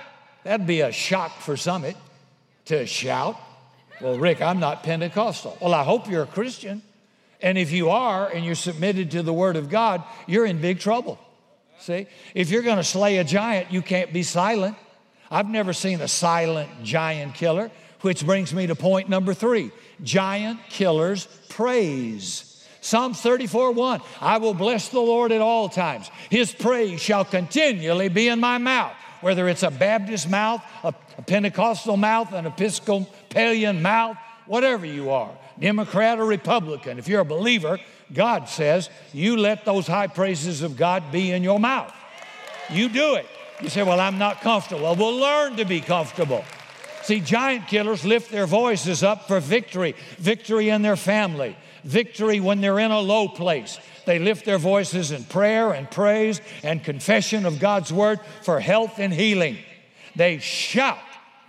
That'd 0.44 0.66
be 0.66 0.80
a 0.80 0.90
shock 0.90 1.38
for 1.40 1.58
Summit 1.58 1.98
to 2.64 2.86
shout. 2.86 3.36
Well, 4.00 4.18
Rick, 4.18 4.40
I'm 4.40 4.58
not 4.58 4.82
Pentecostal. 4.82 5.58
Well, 5.60 5.74
I 5.74 5.84
hope 5.84 6.08
you're 6.08 6.22
a 6.22 6.26
Christian. 6.26 6.80
And 7.42 7.56
if 7.56 7.72
you 7.72 7.90
are 7.90 8.28
and 8.28 8.44
you're 8.44 8.54
submitted 8.54 9.12
to 9.12 9.22
the 9.22 9.32
Word 9.32 9.56
of 9.56 9.68
God, 9.68 10.02
you're 10.26 10.46
in 10.46 10.60
big 10.60 10.80
trouble. 10.80 11.18
See, 11.78 12.06
if 12.34 12.50
you're 12.50 12.62
going 12.62 12.76
to 12.76 12.84
slay 12.84 13.18
a 13.18 13.24
giant, 13.24 13.72
you 13.72 13.80
can't 13.80 14.12
be 14.12 14.22
silent. 14.22 14.76
I've 15.30 15.48
never 15.48 15.72
seen 15.72 16.00
a 16.00 16.08
silent 16.08 16.68
giant 16.82 17.34
killer, 17.34 17.70
which 18.02 18.26
brings 18.26 18.52
me 18.52 18.66
to 18.66 18.74
point 18.74 19.08
number 19.08 19.32
three 19.32 19.70
giant 20.02 20.60
killers 20.68 21.26
praise. 21.48 22.46
Psalm 22.82 23.14
34 23.14 23.72
1 23.72 24.00
I 24.20 24.38
will 24.38 24.54
bless 24.54 24.88
the 24.88 25.00
Lord 25.00 25.32
at 25.32 25.40
all 25.40 25.68
times. 25.68 26.10
His 26.30 26.52
praise 26.52 27.00
shall 27.00 27.24
continually 27.24 28.08
be 28.08 28.28
in 28.28 28.40
my 28.40 28.58
mouth. 28.58 28.94
Whether 29.20 29.48
it's 29.48 29.62
a 29.62 29.70
Baptist 29.70 30.30
mouth, 30.30 30.62
a 30.82 30.92
Pentecostal 31.22 31.98
mouth, 31.98 32.32
an 32.32 32.46
Episcopalian 32.46 33.82
mouth, 33.82 34.16
whatever 34.46 34.86
you 34.86 35.10
are, 35.10 35.30
Democrat 35.60 36.18
or 36.18 36.24
Republican, 36.24 36.98
if 36.98 37.06
you're 37.06 37.20
a 37.20 37.24
believer, 37.24 37.78
God 38.12 38.48
says 38.48 38.90
you 39.12 39.36
let 39.36 39.64
those 39.64 39.86
high 39.86 40.06
praises 40.06 40.62
of 40.62 40.76
God 40.76 41.12
be 41.12 41.30
in 41.32 41.42
your 41.42 41.60
mouth. 41.60 41.92
You 42.70 42.88
do 42.88 43.14
it. 43.14 43.26
You 43.62 43.68
say, 43.68 43.82
Well, 43.82 44.00
I'm 44.00 44.18
not 44.18 44.40
comfortable. 44.40 44.82
Well, 44.84 44.96
we'll 44.96 45.16
learn 45.16 45.56
to 45.56 45.64
be 45.64 45.80
comfortable. 45.80 46.44
See, 47.02 47.20
giant 47.20 47.66
killers 47.66 48.04
lift 48.04 48.30
their 48.30 48.46
voices 48.46 49.02
up 49.02 49.26
for 49.26 49.40
victory, 49.40 49.94
victory 50.18 50.68
in 50.68 50.82
their 50.82 50.96
family, 50.96 51.56
victory 51.84 52.40
when 52.40 52.60
they're 52.60 52.78
in 52.78 52.90
a 52.90 53.00
low 53.00 53.28
place. 53.28 53.78
They 54.06 54.18
lift 54.18 54.44
their 54.44 54.58
voices 54.58 55.10
in 55.10 55.24
prayer 55.24 55.72
and 55.72 55.90
praise 55.90 56.40
and 56.62 56.82
confession 56.82 57.46
of 57.46 57.58
God's 57.58 57.92
word 57.92 58.20
for 58.42 58.60
health 58.60 58.98
and 58.98 59.12
healing. 59.12 59.58
They 60.16 60.38
shout 60.38 60.98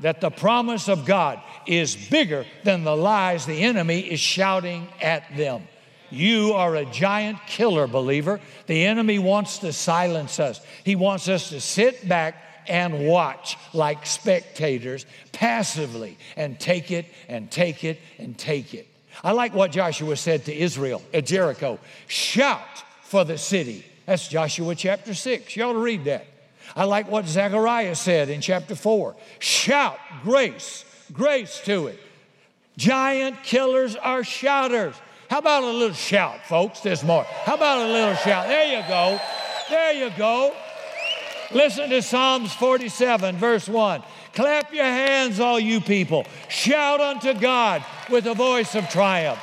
that 0.01 0.21
the 0.21 0.29
promise 0.29 0.89
of 0.89 1.05
God 1.05 1.39
is 1.65 1.95
bigger 1.95 2.45
than 2.63 2.83
the 2.83 2.95
lies 2.95 3.45
the 3.45 3.61
enemy 3.61 3.99
is 3.99 4.19
shouting 4.19 4.87
at 5.01 5.23
them. 5.35 5.63
You 6.09 6.53
are 6.53 6.75
a 6.75 6.85
giant 6.85 7.39
killer, 7.47 7.87
believer. 7.87 8.41
The 8.67 8.85
enemy 8.85 9.17
wants 9.17 9.59
to 9.59 9.71
silence 9.71 10.39
us. 10.39 10.59
He 10.83 10.95
wants 10.95 11.29
us 11.29 11.49
to 11.49 11.61
sit 11.61 12.07
back 12.07 12.35
and 12.67 13.07
watch 13.07 13.57
like 13.73 14.05
spectators 14.05 15.05
passively 15.31 16.17
and 16.35 16.59
take 16.59 16.91
it 16.91 17.05
and 17.27 17.49
take 17.49 17.83
it 17.83 17.99
and 18.19 18.37
take 18.37 18.73
it. 18.73 18.87
I 19.23 19.31
like 19.31 19.53
what 19.53 19.71
Joshua 19.71 20.15
said 20.15 20.45
to 20.45 20.55
Israel 20.55 21.01
at 21.13 21.25
Jericho 21.25 21.79
shout 22.07 22.83
for 23.03 23.23
the 23.23 23.37
city. 23.37 23.85
That's 24.05 24.27
Joshua 24.27 24.75
chapter 24.75 25.13
6. 25.13 25.55
You 25.55 25.63
ought 25.63 25.73
to 25.73 25.79
read 25.79 26.05
that. 26.05 26.25
I 26.75 26.85
like 26.85 27.09
what 27.09 27.27
Zechariah 27.27 27.95
said 27.95 28.29
in 28.29 28.41
chapter 28.41 28.75
4 28.75 29.15
shout 29.39 29.99
grace, 30.23 30.85
grace 31.11 31.61
to 31.65 31.87
it. 31.87 31.99
Giant 32.77 33.43
killers 33.43 33.95
are 33.95 34.23
shouters. 34.23 34.95
How 35.29 35.39
about 35.39 35.63
a 35.63 35.71
little 35.71 35.93
shout, 35.93 36.45
folks, 36.45 36.81
this 36.81 37.03
morning? 37.03 37.31
How 37.43 37.55
about 37.55 37.89
a 37.89 37.91
little 37.91 38.15
shout? 38.15 38.47
There 38.47 38.77
you 38.77 38.87
go. 38.87 39.19
There 39.69 39.93
you 39.93 40.09
go. 40.17 40.53
Listen 41.53 41.89
to 41.89 42.01
Psalms 42.01 42.53
47, 42.53 43.37
verse 43.37 43.67
1. 43.67 44.03
Clap 44.33 44.73
your 44.73 44.85
hands, 44.85 45.39
all 45.39 45.59
you 45.59 45.81
people. 45.81 46.25
Shout 46.49 47.01
unto 47.01 47.33
God 47.33 47.83
with 48.09 48.25
a 48.25 48.33
voice 48.33 48.75
of 48.75 48.89
triumph. 48.89 49.39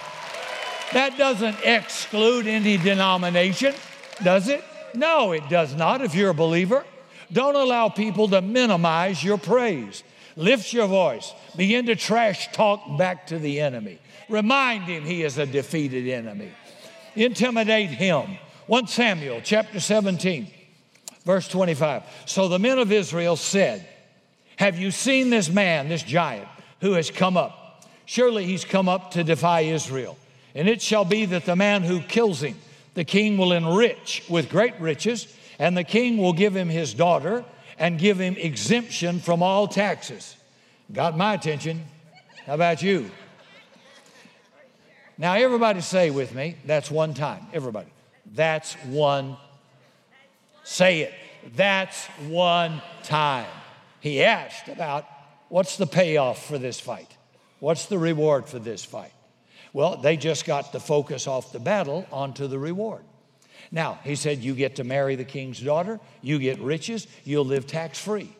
That 0.92 1.18
doesn't 1.18 1.58
exclude 1.64 2.47
any 2.47 2.78
denomination, 2.78 3.75
does 4.23 4.49
it? 4.49 4.64
No, 4.94 5.32
it 5.32 5.49
does 5.50 5.75
not 5.75 6.00
if 6.00 6.14
you're 6.14 6.30
a 6.30 6.35
believer. 6.35 6.85
Don't 7.32 7.56
allow 7.56 7.88
people 7.88 8.28
to 8.28 8.40
minimize 8.40 9.23
your 9.23 9.38
praise. 9.38 10.02
Lift 10.37 10.73
your 10.73 10.87
voice. 10.87 11.32
Begin 11.56 11.87
to 11.87 11.97
trash 11.97 12.52
talk 12.52 12.80
back 12.97 13.26
to 13.28 13.38
the 13.38 13.61
enemy. 13.61 13.99
Remind 14.28 14.85
him 14.85 15.04
he 15.04 15.23
is 15.23 15.38
a 15.38 15.47
defeated 15.47 16.08
enemy. 16.08 16.52
Intimidate 17.16 17.90
him. 17.90 18.38
1 18.66 18.87
Samuel 18.87 19.40
chapter 19.42 19.80
17, 19.80 20.47
verse 21.25 21.49
25. 21.49 22.02
So 22.26 22.49
the 22.49 22.58
men 22.58 22.78
of 22.78 22.92
Israel 22.92 23.37
said, 23.37 23.87
have 24.58 24.76
you 24.76 24.90
seen 24.90 25.30
this 25.30 25.49
man, 25.49 25.88
this 25.88 26.02
giant, 26.02 26.49
who 26.80 26.92
has 26.94 27.11
come 27.11 27.37
up? 27.37 27.85
Surely 28.06 28.44
he's 28.44 28.64
come 28.64 28.88
up 28.88 29.12
to 29.12 29.23
defy 29.23 29.61
Israel. 29.61 30.18
And 30.54 30.68
it 30.68 30.82
shall 30.82 31.04
be 31.04 31.26
that 31.26 31.44
the 31.44 31.54
man 31.54 31.82
who 31.82 32.00
kills 32.00 32.42
him, 32.42 32.56
the 32.94 33.04
king 33.04 33.38
will 33.38 33.52
enrich 33.52 34.25
with 34.28 34.50
great 34.50 34.78
riches, 34.80 35.32
and 35.58 35.76
the 35.76 35.84
king 35.84 36.18
will 36.18 36.32
give 36.32 36.56
him 36.56 36.68
his 36.68 36.94
daughter 36.94 37.44
and 37.78 37.98
give 37.98 38.18
him 38.18 38.36
exemption 38.36 39.20
from 39.20 39.42
all 39.42 39.68
taxes. 39.68 40.36
Got 40.92 41.16
my 41.16 41.34
attention. 41.34 41.84
How 42.46 42.54
about 42.54 42.82
you? 42.82 43.10
Now, 45.16 45.34
everybody 45.34 45.80
say 45.80 46.10
with 46.10 46.34
me, 46.34 46.56
that's 46.64 46.90
one 46.90 47.12
time. 47.12 47.46
Everybody. 47.52 47.88
That's 48.34 48.74
one. 48.84 49.36
Say 50.62 51.00
it. 51.00 51.14
That's 51.56 52.06
one 52.28 52.80
time. 53.02 53.46
He 54.00 54.22
asked 54.22 54.68
about 54.68 55.06
what's 55.48 55.76
the 55.76 55.86
payoff 55.86 56.46
for 56.46 56.58
this 56.58 56.78
fight? 56.78 57.16
What's 57.58 57.86
the 57.86 57.98
reward 57.98 58.48
for 58.48 58.60
this 58.60 58.84
fight? 58.84 59.12
Well, 59.72 59.96
they 59.96 60.16
just 60.16 60.44
got 60.44 60.72
the 60.72 60.80
focus 60.80 61.26
off 61.26 61.52
the 61.52 61.58
battle 61.58 62.06
onto 62.12 62.46
the 62.46 62.58
reward. 62.58 63.02
Now, 63.70 63.98
he 64.04 64.14
said, 64.16 64.38
You 64.38 64.54
get 64.54 64.76
to 64.76 64.84
marry 64.84 65.16
the 65.16 65.25
king's 65.25 65.60
daughter, 65.60 66.00
you 66.22 66.38
get 66.38 66.58
riches, 66.60 67.06
you'll 67.25 67.44
live 67.44 67.66
tax 67.66 67.98
free. 67.98 68.34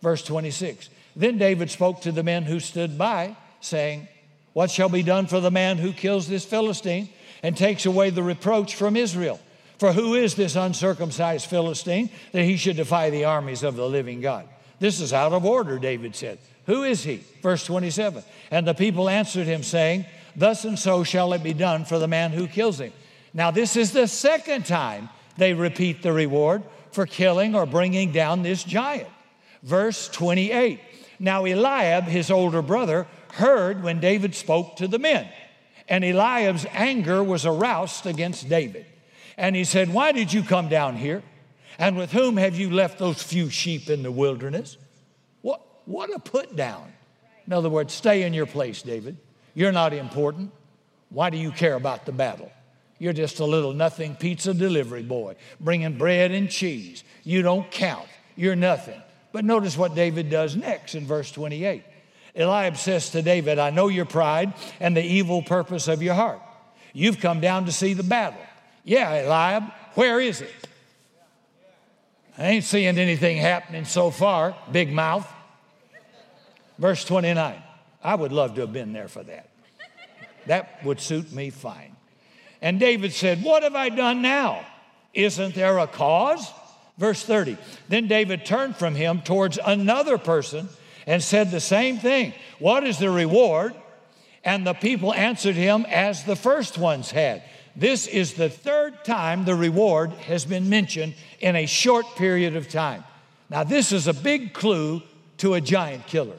Verse 0.00 0.22
26 0.22 0.88
Then 1.16 1.38
David 1.38 1.70
spoke 1.70 2.02
to 2.02 2.12
the 2.12 2.22
men 2.22 2.44
who 2.44 2.60
stood 2.60 2.96
by, 2.96 3.36
saying, 3.60 4.08
What 4.52 4.70
shall 4.70 4.88
be 4.88 5.02
done 5.02 5.26
for 5.26 5.40
the 5.40 5.50
man 5.50 5.78
who 5.78 5.92
kills 5.92 6.28
this 6.28 6.44
Philistine 6.44 7.08
and 7.42 7.56
takes 7.56 7.86
away 7.86 8.10
the 8.10 8.22
reproach 8.22 8.74
from 8.74 8.96
Israel? 8.96 9.40
For 9.78 9.92
who 9.92 10.14
is 10.14 10.34
this 10.34 10.56
uncircumcised 10.56 11.46
Philistine 11.46 12.10
that 12.32 12.42
he 12.42 12.58
should 12.58 12.76
defy 12.76 13.08
the 13.08 13.24
armies 13.24 13.62
of 13.62 13.76
the 13.76 13.88
living 13.88 14.20
God? 14.20 14.46
This 14.78 15.00
is 15.00 15.12
out 15.12 15.32
of 15.32 15.46
order, 15.46 15.78
David 15.78 16.14
said. 16.14 16.38
Who 16.66 16.82
is 16.82 17.02
he? 17.02 17.24
Verse 17.42 17.64
27. 17.64 18.22
And 18.50 18.66
the 18.66 18.74
people 18.74 19.08
answered 19.08 19.46
him, 19.46 19.62
saying, 19.62 20.04
Thus 20.36 20.64
and 20.64 20.78
so 20.78 21.02
shall 21.02 21.32
it 21.32 21.42
be 21.42 21.54
done 21.54 21.84
for 21.84 21.98
the 21.98 22.08
man 22.08 22.32
who 22.32 22.46
kills 22.46 22.78
him. 22.78 22.92
Now, 23.32 23.50
this 23.50 23.76
is 23.76 23.92
the 23.92 24.06
second 24.06 24.66
time 24.66 25.08
they 25.36 25.54
repeat 25.54 26.02
the 26.02 26.12
reward 26.12 26.62
for 26.92 27.06
killing 27.06 27.54
or 27.54 27.66
bringing 27.66 28.12
down 28.12 28.42
this 28.42 28.64
giant. 28.64 29.08
Verse 29.62 30.08
28. 30.08 30.80
Now, 31.18 31.44
Eliab, 31.44 32.04
his 32.04 32.30
older 32.30 32.62
brother, 32.62 33.06
heard 33.32 33.82
when 33.82 34.00
David 34.00 34.34
spoke 34.34 34.76
to 34.76 34.88
the 34.88 34.98
men. 34.98 35.28
And 35.88 36.04
Eliab's 36.04 36.66
anger 36.72 37.22
was 37.22 37.44
aroused 37.46 38.06
against 38.06 38.48
David. 38.48 38.86
And 39.36 39.54
he 39.54 39.64
said, 39.64 39.92
Why 39.92 40.12
did 40.12 40.32
you 40.32 40.42
come 40.42 40.68
down 40.68 40.96
here? 40.96 41.22
And 41.78 41.96
with 41.96 42.12
whom 42.12 42.36
have 42.36 42.56
you 42.56 42.70
left 42.70 42.98
those 42.98 43.22
few 43.22 43.48
sheep 43.48 43.88
in 43.88 44.02
the 44.02 44.12
wilderness? 44.12 44.76
What, 45.42 45.62
what 45.86 46.14
a 46.14 46.18
put 46.18 46.54
down. 46.54 46.92
In 47.46 47.52
other 47.52 47.70
words, 47.70 47.92
stay 47.92 48.22
in 48.22 48.34
your 48.34 48.46
place, 48.46 48.82
David. 48.82 49.16
You're 49.54 49.72
not 49.72 49.92
important. 49.92 50.52
Why 51.08 51.30
do 51.30 51.38
you 51.38 51.50
care 51.50 51.74
about 51.74 52.06
the 52.06 52.12
battle? 52.12 52.52
You're 53.00 53.14
just 53.14 53.40
a 53.40 53.46
little 53.46 53.72
nothing 53.72 54.14
pizza 54.14 54.52
delivery 54.52 55.02
boy 55.02 55.36
bringing 55.58 55.96
bread 55.96 56.32
and 56.32 56.50
cheese. 56.50 57.02
You 57.24 57.40
don't 57.40 57.68
count. 57.70 58.06
You're 58.36 58.54
nothing. 58.54 59.00
But 59.32 59.44
notice 59.44 59.76
what 59.76 59.94
David 59.94 60.28
does 60.28 60.54
next 60.54 60.94
in 60.94 61.06
verse 61.06 61.32
28. 61.32 61.82
Eliab 62.36 62.76
says 62.76 63.10
to 63.10 63.22
David, 63.22 63.58
I 63.58 63.70
know 63.70 63.88
your 63.88 64.04
pride 64.04 64.52
and 64.78 64.94
the 64.94 65.02
evil 65.02 65.40
purpose 65.40 65.88
of 65.88 66.02
your 66.02 66.14
heart. 66.14 66.42
You've 66.92 67.20
come 67.20 67.40
down 67.40 67.64
to 67.64 67.72
see 67.72 67.94
the 67.94 68.02
battle. 68.02 68.40
Yeah, 68.84 69.24
Eliab, 69.24 69.64
where 69.94 70.20
is 70.20 70.42
it? 70.42 70.52
I 72.36 72.48
ain't 72.48 72.64
seeing 72.64 72.98
anything 72.98 73.38
happening 73.38 73.86
so 73.86 74.10
far, 74.10 74.54
big 74.70 74.92
mouth. 74.92 75.26
Verse 76.78 77.02
29. 77.04 77.62
I 78.02 78.14
would 78.14 78.32
love 78.32 78.54
to 78.56 78.62
have 78.62 78.72
been 78.74 78.92
there 78.92 79.08
for 79.08 79.22
that. 79.22 79.48
That 80.46 80.84
would 80.84 81.00
suit 81.00 81.32
me 81.32 81.48
fine. 81.48 81.96
And 82.62 82.78
David 82.78 83.12
said, 83.12 83.42
What 83.42 83.62
have 83.62 83.74
I 83.74 83.88
done 83.88 84.22
now? 84.22 84.64
Isn't 85.14 85.54
there 85.54 85.78
a 85.78 85.86
cause? 85.86 86.50
Verse 86.98 87.22
30. 87.24 87.56
Then 87.88 88.06
David 88.06 88.44
turned 88.44 88.76
from 88.76 88.94
him 88.94 89.22
towards 89.22 89.58
another 89.64 90.18
person 90.18 90.68
and 91.06 91.22
said 91.22 91.50
the 91.50 91.60
same 91.60 91.98
thing 91.98 92.34
What 92.58 92.84
is 92.84 92.98
the 92.98 93.10
reward? 93.10 93.74
And 94.44 94.66
the 94.66 94.74
people 94.74 95.12
answered 95.12 95.54
him 95.54 95.84
as 95.88 96.24
the 96.24 96.36
first 96.36 96.78
ones 96.78 97.10
had. 97.10 97.42
This 97.76 98.06
is 98.06 98.34
the 98.34 98.48
third 98.48 99.04
time 99.04 99.44
the 99.44 99.54
reward 99.54 100.12
has 100.12 100.44
been 100.44 100.68
mentioned 100.68 101.14
in 101.40 101.56
a 101.56 101.66
short 101.66 102.06
period 102.16 102.56
of 102.56 102.68
time. 102.68 103.04
Now, 103.50 103.64
this 103.64 103.92
is 103.92 104.06
a 104.06 104.14
big 104.14 104.54
clue 104.54 105.02
to 105.38 105.54
a 105.54 105.60
giant 105.60 106.06
killer. 106.06 106.38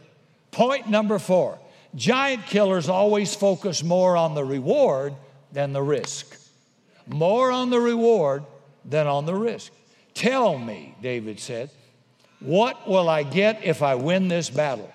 Point 0.52 0.90
number 0.90 1.20
four 1.20 1.60
giant 1.94 2.46
killers 2.46 2.88
always 2.88 3.36
focus 3.36 3.84
more 3.84 4.16
on 4.16 4.34
the 4.34 4.46
reward 4.46 5.14
than 5.52 5.74
the 5.74 5.82
risk. 5.82 6.38
More 7.08 7.52
on 7.52 7.70
the 7.70 7.80
reward 7.80 8.44
than 8.86 9.08
on 9.08 9.26
the 9.26 9.36
risk. 9.36 9.72
Tell 10.14 10.58
me, 10.58 10.96
David 11.02 11.40
said, 11.40 11.70
what 12.40 12.88
will 12.88 13.08
I 13.08 13.24
get 13.24 13.64
if 13.64 13.82
I 13.82 13.96
win 13.96 14.28
this 14.28 14.50
battle? 14.50 14.92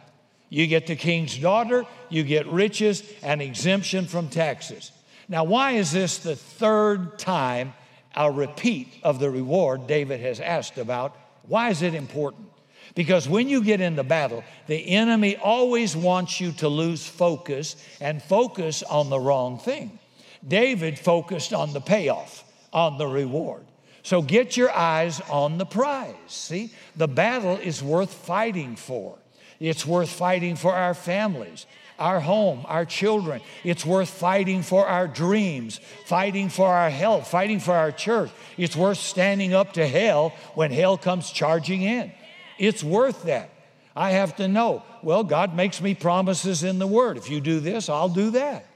You 0.49 0.67
get 0.67 0.87
the 0.87 0.97
king's 0.97 1.37
daughter, 1.39 1.85
you 2.09 2.23
get 2.23 2.47
riches 2.47 3.03
and 3.23 3.41
exemption 3.43 4.07
from 4.07 4.29
taxes. 4.29 4.93
Now, 5.29 5.45
why 5.45 5.73
is 5.73 5.93
this 5.93 6.19
the 6.19 6.37
third 6.37 7.19
time 7.19 7.75
a 8.15 8.31
repeat 8.31 8.89
of 9.03 9.19
the 9.19 9.31
reward 9.31 9.87
David 9.87 10.21
has 10.21 10.41
asked 10.41 10.79
about? 10.79 11.17
Why 11.49 11.71
is 11.71 11.83
it 11.83 11.95
important? 11.95 12.49
Because 12.95 13.29
when 13.29 13.49
you 13.49 13.63
get 13.63 13.81
in 13.81 13.97
the 13.97 14.05
battle, 14.05 14.43
the 14.67 14.89
enemy 14.89 15.37
always 15.37 15.97
wants 15.97 16.41
you 16.41 16.53
to 16.53 16.69
lose 16.69 17.07
focus 17.07 17.77
and 18.01 18.23
focus 18.23 18.83
on 18.83 19.11
the 19.11 19.19
wrong 19.19 19.59
thing. 19.59 19.99
David 20.47 20.99
focused 20.99 21.53
on 21.53 21.73
the 21.73 21.81
payoff, 21.81 22.45
on 22.73 22.99
the 22.99 23.07
reward. 23.07 23.65
So 24.03 24.23
get 24.23 24.57
your 24.57 24.71
eyes 24.71 25.21
on 25.31 25.59
the 25.59 25.67
prize. 25.67 26.15
See, 26.29 26.73
the 26.95 27.09
battle 27.09 27.57
is 27.57 27.83
worth 27.83 28.13
fighting 28.13 28.77
for. 28.77 29.19
It's 29.59 29.85
worth 29.85 30.11
fighting 30.11 30.55
for 30.55 30.73
our 30.75 30.95
families 30.95 31.67
our 31.99 32.21
home, 32.21 32.65
our 32.67 32.85
children. 32.85 33.41
It's 33.65 33.85
worth 33.85 34.11
fighting 34.11 34.63
for 34.63 34.87
our 34.87 35.09
dreams, 35.09 35.81
fighting 36.05 36.49
for 36.49 36.69
our 36.69 36.91
health, 36.91 37.29
fighting 37.29 37.61
for 37.61 37.75
our 37.75 37.93
church. 37.93 38.31
It's 38.57 38.77
worth 38.77 38.99
standing 38.99 39.55
up 39.55 39.75
to 39.75 39.87
hell 39.87 40.35
when 40.55 40.71
hell 40.71 40.99
comes 40.99 41.31
charging 41.31 41.83
in. 41.83 42.13
It's 42.59 42.85
worth 42.85 43.25
that. 43.25 43.51
I 43.95 44.11
have 44.11 44.37
to 44.37 44.49
know, 44.49 44.83
well, 45.03 45.25
God 45.25 45.57
makes 45.57 45.81
me 45.81 45.95
promises 45.95 46.63
in 46.63 46.79
the 46.79 46.87
Word. 46.87 47.17
If 47.17 47.31
you 47.31 47.41
do 47.41 47.61
this, 47.61 47.89
I'll 47.89 48.11
do 48.11 48.31
that. 48.33 48.67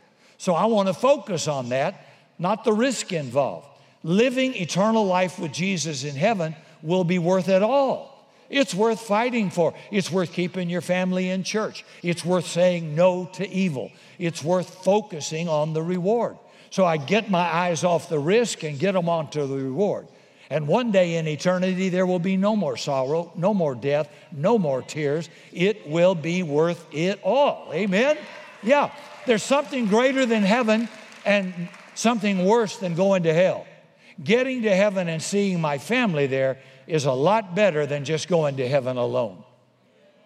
So 0.40 0.54
I 0.54 0.64
want 0.64 0.88
to 0.88 0.94
focus 0.94 1.48
on 1.48 1.68
that, 1.68 2.02
not 2.38 2.64
the 2.64 2.72
risk 2.72 3.12
involved. 3.12 3.66
Living 4.02 4.54
eternal 4.54 5.04
life 5.04 5.38
with 5.38 5.52
Jesus 5.52 6.02
in 6.02 6.16
heaven 6.16 6.56
will 6.80 7.04
be 7.04 7.18
worth 7.18 7.50
it 7.50 7.62
all. 7.62 8.26
It's 8.48 8.74
worth 8.74 9.02
fighting 9.02 9.50
for. 9.50 9.74
It's 9.90 10.10
worth 10.10 10.32
keeping 10.32 10.70
your 10.70 10.80
family 10.80 11.28
in 11.28 11.42
church. 11.42 11.84
It's 12.02 12.24
worth 12.24 12.46
saying 12.46 12.94
no 12.94 13.28
to 13.34 13.46
evil. 13.46 13.92
It's 14.18 14.42
worth 14.42 14.82
focusing 14.82 15.46
on 15.46 15.74
the 15.74 15.82
reward. 15.82 16.38
So 16.70 16.86
I 16.86 16.96
get 16.96 17.28
my 17.28 17.44
eyes 17.44 17.84
off 17.84 18.08
the 18.08 18.18
risk 18.18 18.62
and 18.62 18.78
get 18.78 18.92
them 18.92 19.10
onto 19.10 19.46
the 19.46 19.56
reward. 19.56 20.08
And 20.48 20.66
one 20.66 20.90
day 20.90 21.16
in 21.16 21.28
eternity, 21.28 21.90
there 21.90 22.06
will 22.06 22.18
be 22.18 22.38
no 22.38 22.56
more 22.56 22.78
sorrow, 22.78 23.30
no 23.36 23.52
more 23.52 23.74
death, 23.74 24.08
no 24.32 24.56
more 24.56 24.80
tears. 24.80 25.28
It 25.52 25.86
will 25.86 26.14
be 26.14 26.42
worth 26.42 26.82
it 26.94 27.20
all. 27.22 27.70
Amen? 27.74 28.16
Yeah, 28.62 28.90
there's 29.26 29.42
something 29.42 29.86
greater 29.86 30.26
than 30.26 30.42
heaven 30.42 30.88
and 31.24 31.68
something 31.94 32.44
worse 32.44 32.76
than 32.78 32.94
going 32.94 33.24
to 33.24 33.34
hell. 33.34 33.66
Getting 34.22 34.62
to 34.62 34.74
heaven 34.74 35.08
and 35.08 35.22
seeing 35.22 35.60
my 35.60 35.78
family 35.78 36.26
there 36.26 36.58
is 36.86 37.04
a 37.04 37.12
lot 37.12 37.54
better 37.54 37.86
than 37.86 38.04
just 38.04 38.28
going 38.28 38.56
to 38.56 38.68
heaven 38.68 38.96
alone. 38.96 39.42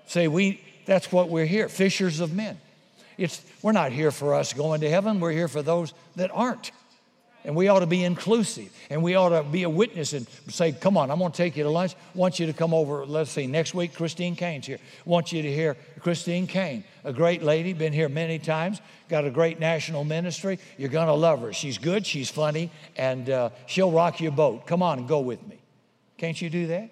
Say, 0.06 0.28
we, 0.28 0.60
that's 0.86 1.12
what 1.12 1.28
we're 1.28 1.46
here, 1.46 1.68
fishers 1.68 2.20
of 2.20 2.32
men. 2.32 2.58
It's, 3.16 3.42
we're 3.62 3.72
not 3.72 3.92
here 3.92 4.10
for 4.10 4.34
us 4.34 4.52
going 4.52 4.80
to 4.80 4.90
heaven, 4.90 5.20
we're 5.20 5.32
here 5.32 5.48
for 5.48 5.62
those 5.62 5.94
that 6.16 6.30
aren't. 6.32 6.72
And 7.44 7.54
we 7.54 7.68
ought 7.68 7.80
to 7.80 7.86
be 7.86 8.04
inclusive 8.04 8.72
and 8.88 9.02
we 9.02 9.16
ought 9.16 9.28
to 9.28 9.42
be 9.42 9.64
a 9.64 9.70
witness 9.70 10.14
and 10.14 10.26
say, 10.48 10.72
Come 10.72 10.96
on, 10.96 11.10
I'm 11.10 11.18
going 11.18 11.30
to 11.30 11.36
take 11.36 11.56
you 11.56 11.64
to 11.64 11.70
lunch. 11.70 11.94
I 11.94 12.18
want 12.18 12.40
you 12.40 12.46
to 12.46 12.52
come 12.52 12.72
over. 12.72 13.04
Let's 13.04 13.30
see, 13.30 13.46
next 13.46 13.74
week, 13.74 13.94
Christine 13.94 14.34
Caine's 14.34 14.66
here. 14.66 14.78
I 14.78 15.08
want 15.08 15.30
you 15.30 15.42
to 15.42 15.52
hear 15.52 15.76
Christine 16.00 16.46
Caine, 16.46 16.84
a 17.04 17.12
great 17.12 17.42
lady, 17.42 17.74
been 17.74 17.92
here 17.92 18.08
many 18.08 18.38
times, 18.38 18.80
got 19.08 19.26
a 19.26 19.30
great 19.30 19.60
national 19.60 20.04
ministry. 20.04 20.58
You're 20.78 20.88
going 20.88 21.08
to 21.08 21.14
love 21.14 21.40
her. 21.42 21.52
She's 21.52 21.76
good, 21.76 22.06
she's 22.06 22.30
funny, 22.30 22.70
and 22.96 23.28
uh, 23.28 23.50
she'll 23.66 23.92
rock 23.92 24.20
your 24.20 24.32
boat. 24.32 24.66
Come 24.66 24.82
on 24.82 25.00
and 25.00 25.08
go 25.08 25.20
with 25.20 25.46
me. 25.46 25.58
Can't 26.16 26.40
you 26.40 26.48
do 26.48 26.68
that? 26.68 26.90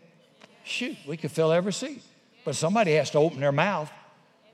Shoot, 0.65 0.97
we 1.07 1.17
could 1.17 1.31
fill 1.31 1.53
every 1.53 1.73
seat. 1.73 2.03
But 2.45 2.57
somebody 2.57 2.95
has 2.95 3.11
to 3.11 3.19
open 3.19 3.41
their 3.41 3.53
mouth, 3.53 3.91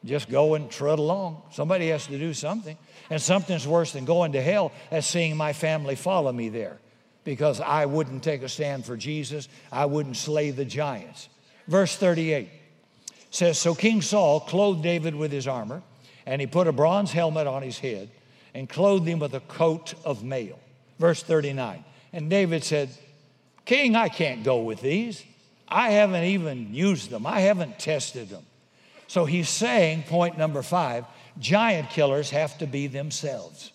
just 0.04 0.30
go 0.30 0.54
and 0.54 0.70
trot 0.70 0.98
along. 0.98 1.42
Somebody 1.52 1.88
has 1.88 2.06
to 2.06 2.18
do 2.18 2.32
something. 2.34 2.76
And 3.11 3.20
something's 3.20 3.66
worse 3.66 3.92
than 3.92 4.04
going 4.04 4.32
to 4.32 4.42
hell 4.42 4.72
as 4.90 5.06
seeing 5.06 5.37
my 5.37 5.52
family 5.52 5.94
follow 5.94 6.30
me 6.32 6.50
there 6.50 6.78
because 7.24 7.61
I 7.61 7.87
wouldn't 7.87 8.22
take 8.22 8.42
a 8.42 8.48
stand 8.48 8.84
for 8.84 8.96
Jesus. 8.96 9.48
I 9.72 9.87
wouldn't 9.87 10.16
slay 10.16 10.50
the 10.50 10.64
giants. 10.64 11.28
Verse 11.66 11.94
38 11.96 12.48
says 13.30 13.58
So 13.58 13.74
King 13.74 14.02
Saul 14.02 14.40
clothed 14.40 14.82
David 14.82 15.14
with 15.14 15.32
his 15.32 15.46
armor, 15.46 15.82
and 16.26 16.40
he 16.40 16.46
put 16.46 16.66
a 16.66 16.72
bronze 16.72 17.12
helmet 17.12 17.46
on 17.46 17.62
his 17.62 17.78
head 17.78 18.11
and 18.54 18.68
clothed 18.68 19.06
him 19.06 19.18
with 19.18 19.34
a 19.34 19.40
coat 19.40 19.94
of 20.04 20.24
mail. 20.24 20.58
Verse 20.98 21.22
39 21.22 21.84
And 22.12 22.30
David 22.30 22.64
said, 22.64 22.90
King, 23.64 23.96
I 23.96 24.08
can't 24.08 24.42
go 24.42 24.62
with 24.62 24.80
these. 24.80 25.22
I 25.68 25.90
haven't 25.90 26.24
even 26.24 26.74
used 26.74 27.11
them, 27.11 27.26
I 27.26 27.40
haven't 27.40 27.78
tested 27.78 28.30
them. 28.30 28.44
So 29.08 29.24
he's 29.24 29.48
saying, 29.48 30.04
point 30.04 30.38
number 30.38 30.62
five, 30.62 31.04
giant 31.38 31.90
killers 31.90 32.30
have 32.30 32.56
to 32.58 32.66
be 32.66 32.86
themselves. 32.86 33.72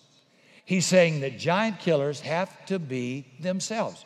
He's 0.64 0.86
saying 0.86 1.20
that 1.20 1.38
giant 1.38 1.80
killers 1.80 2.20
have 2.20 2.66
to 2.66 2.78
be 2.78 3.26
themselves. 3.40 4.04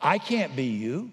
I 0.00 0.18
can't 0.18 0.56
be 0.56 0.64
you. 0.64 1.12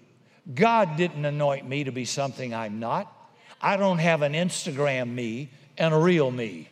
God 0.52 0.96
didn't 0.96 1.24
anoint 1.24 1.68
me 1.68 1.84
to 1.84 1.92
be 1.92 2.06
something 2.06 2.54
I'm 2.54 2.80
not. 2.80 3.12
I 3.60 3.76
don't 3.76 3.98
have 3.98 4.22
an 4.22 4.32
Instagram 4.32 5.14
me 5.14 5.50
and 5.76 5.92
a 5.92 5.98
real 5.98 6.30
me. 6.30 6.70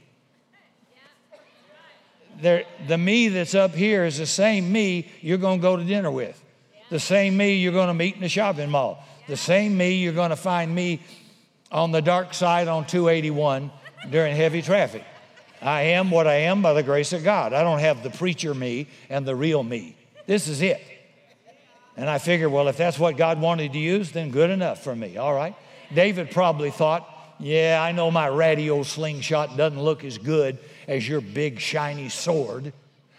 There, 2.40 2.64
the 2.86 2.98
me 2.98 3.28
that's 3.28 3.54
up 3.54 3.74
here 3.74 4.04
is 4.04 4.18
the 4.18 4.26
same 4.26 4.72
me 4.72 5.10
you're 5.20 5.38
going 5.38 5.58
to 5.58 5.62
go 5.62 5.76
to 5.76 5.84
dinner 5.84 6.10
with. 6.10 6.42
The 6.88 7.00
same 7.00 7.36
me 7.36 7.56
you're 7.56 7.72
going 7.72 7.88
to 7.88 7.94
meet 7.94 8.14
in 8.14 8.22
the 8.22 8.28
shopping 8.28 8.70
mall. 8.70 9.04
The 9.26 9.36
same 9.36 9.76
me 9.76 9.96
you're 9.96 10.12
going 10.12 10.30
to 10.30 10.36
find 10.36 10.74
me 10.74 11.00
on 11.70 11.92
the 11.92 12.02
dark 12.02 12.34
side 12.34 12.68
on 12.68 12.86
281 12.86 13.70
during 14.10 14.36
heavy 14.36 14.62
traffic. 14.62 15.04
I 15.60 15.82
am 15.82 16.10
what 16.10 16.26
I 16.26 16.34
am 16.34 16.62
by 16.62 16.74
the 16.74 16.82
grace 16.82 17.12
of 17.12 17.24
God. 17.24 17.52
I 17.52 17.62
don't 17.62 17.80
have 17.80 18.02
the 18.02 18.10
preacher 18.10 18.54
me 18.54 18.86
and 19.08 19.26
the 19.26 19.34
real 19.34 19.62
me. 19.62 19.96
This 20.26 20.48
is 20.48 20.62
it. 20.62 20.80
And 21.96 22.10
I 22.10 22.18
figure, 22.18 22.48
well, 22.48 22.68
if 22.68 22.76
that's 22.76 22.98
what 22.98 23.16
God 23.16 23.40
wanted 23.40 23.72
to 23.72 23.78
use, 23.78 24.12
then 24.12 24.30
good 24.30 24.50
enough 24.50 24.84
for 24.84 24.94
me. 24.94 25.16
All 25.16 25.34
right. 25.34 25.54
David 25.94 26.30
probably 26.30 26.70
thought, 26.70 27.08
yeah, 27.38 27.80
I 27.82 27.92
know 27.92 28.10
my 28.10 28.26
radio 28.26 28.82
slingshot 28.82 29.56
doesn't 29.56 29.80
look 29.80 30.04
as 30.04 30.18
good 30.18 30.58
as 30.86 31.08
your 31.08 31.20
big 31.20 31.58
shiny 31.58 32.08
sword, 32.08 32.72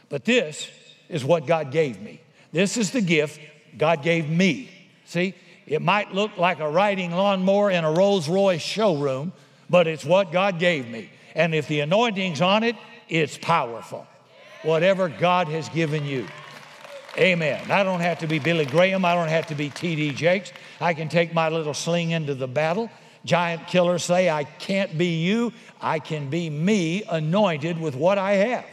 but 0.10 0.26
this 0.26 0.70
is 1.10 1.24
what 1.24 1.46
God 1.46 1.72
gave 1.72 2.02
me. 2.02 2.22
This 2.52 2.78
is 2.78 2.92
the 2.92 3.02
gift 3.02 3.40
God 3.78 4.04
gave 4.04 4.30
me. 4.30 4.70
See, 5.06 5.36
it 5.68 5.82
might 5.82 6.14
look 6.14 6.38
like 6.38 6.60
a 6.60 6.70
riding 6.70 7.12
lawnmower 7.12 7.70
in 7.70 7.84
a 7.84 7.92
Rolls 7.92 8.30
Royce 8.30 8.62
showroom, 8.62 9.34
but 9.70 9.86
it's 9.86 10.06
what 10.06 10.32
God 10.32 10.60
gave 10.60 10.88
me. 10.88 11.10
And 11.36 11.54
if 11.54 11.68
the 11.68 11.82
anointing's 11.82 12.42
on 12.42 12.64
it, 12.64 12.78
it's 13.10 13.38
powerful. 13.38 14.08
Whatever 14.64 15.10
God 15.10 15.50
has 15.50 15.68
given 15.70 16.06
you. 16.06 16.26
Amen. 17.18 17.70
I 17.70 17.84
don't 17.84 18.00
have 18.00 18.20
to 18.20 18.28
be 18.28 18.40
Billy 18.40 18.66
Graham. 18.66 19.04
I 19.04 19.14
don't 19.14 19.28
have 19.28 19.48
to 19.48 19.56
be 19.56 19.70
T.D. 19.70 20.12
Jakes. 20.14 20.54
I 20.80 20.94
can 20.94 21.10
take 21.10 21.34
my 21.34 21.50
little 21.50 21.74
sling 21.74 22.12
into 22.12 22.34
the 22.34 22.48
battle. 22.48 22.90
Giant 23.26 23.68
killers 23.68 24.04
say, 24.04 24.30
I 24.30 24.46
can't 24.46 24.98
be 24.98 25.18
you. 25.18 25.52
I 25.82 26.00
can 26.00 26.30
be 26.30 26.50
me, 26.50 27.04
anointed 27.04 27.80
with 27.80 27.96
what 27.96 28.18
I 28.18 28.34
have. 28.34 28.66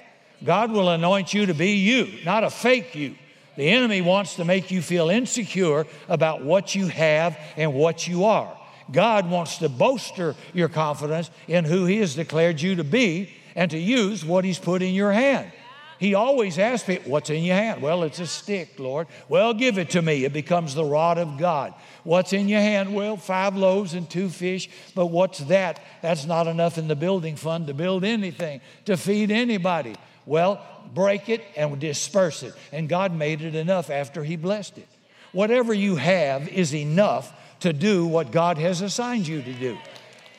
God 0.44 0.70
will 0.70 0.90
anoint 0.90 1.34
you 1.34 1.46
to 1.46 1.54
be 1.54 1.76
you, 1.76 2.24
not 2.24 2.44
a 2.44 2.50
fake 2.50 2.94
you. 2.94 3.16
The 3.56 3.68
enemy 3.68 4.00
wants 4.00 4.36
to 4.36 4.44
make 4.44 4.70
you 4.70 4.82
feel 4.82 5.10
insecure 5.10 5.86
about 6.08 6.44
what 6.44 6.74
you 6.74 6.88
have 6.88 7.38
and 7.56 7.74
what 7.74 8.06
you 8.08 8.24
are. 8.24 8.56
God 8.90 9.30
wants 9.30 9.58
to 9.58 9.68
bolster 9.68 10.34
your 10.52 10.68
confidence 10.68 11.30
in 11.48 11.64
who 11.64 11.86
He 11.86 11.98
has 11.98 12.14
declared 12.14 12.60
you 12.60 12.76
to 12.76 12.84
be 12.84 13.30
and 13.54 13.70
to 13.70 13.78
use 13.78 14.24
what 14.24 14.44
He's 14.44 14.58
put 14.58 14.82
in 14.82 14.94
your 14.94 15.12
hand. 15.12 15.50
He 15.98 16.14
always 16.14 16.58
asks 16.58 16.88
me, 16.88 16.98
What's 17.04 17.30
in 17.30 17.44
your 17.44 17.56
hand? 17.56 17.80
Well, 17.80 18.02
it's 18.02 18.18
a 18.18 18.26
stick, 18.26 18.78
Lord. 18.78 19.06
Well, 19.28 19.54
give 19.54 19.78
it 19.78 19.90
to 19.90 20.02
me. 20.02 20.24
It 20.24 20.32
becomes 20.32 20.74
the 20.74 20.84
rod 20.84 21.18
of 21.18 21.38
God. 21.38 21.72
What's 22.02 22.32
in 22.32 22.48
your 22.48 22.60
hand? 22.60 22.94
Well, 22.94 23.16
five 23.16 23.56
loaves 23.56 23.94
and 23.94 24.10
two 24.10 24.28
fish. 24.28 24.68
But 24.94 25.06
what's 25.06 25.38
that? 25.40 25.82
That's 26.02 26.26
not 26.26 26.46
enough 26.46 26.78
in 26.78 26.88
the 26.88 26.96
building 26.96 27.36
fund 27.36 27.68
to 27.68 27.74
build 27.74 28.04
anything, 28.04 28.60
to 28.86 28.96
feed 28.96 29.30
anybody. 29.30 29.94
Well, 30.26 30.60
break 30.94 31.28
it 31.28 31.42
and 31.56 31.78
disperse 31.78 32.42
it. 32.42 32.54
And 32.72 32.88
God 32.88 33.14
made 33.14 33.42
it 33.42 33.54
enough 33.54 33.90
after 33.90 34.24
He 34.24 34.36
blessed 34.36 34.78
it. 34.78 34.88
Whatever 35.32 35.74
you 35.74 35.96
have 35.96 36.48
is 36.48 36.74
enough 36.74 37.32
to 37.60 37.72
do 37.72 38.06
what 38.06 38.30
God 38.30 38.58
has 38.58 38.80
assigned 38.80 39.26
you 39.26 39.42
to 39.42 39.52
do. 39.52 39.76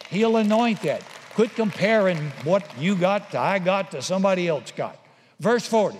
He'll 0.09 0.37
anoint 0.37 0.81
that. 0.83 1.03
Quit 1.33 1.55
comparing 1.55 2.17
what 2.43 2.63
you 2.79 2.95
got 2.95 3.31
to 3.31 3.39
I 3.39 3.59
got 3.59 3.91
to 3.91 4.01
somebody 4.01 4.47
else 4.47 4.71
got. 4.71 4.97
Verse 5.39 5.67
40. 5.67 5.97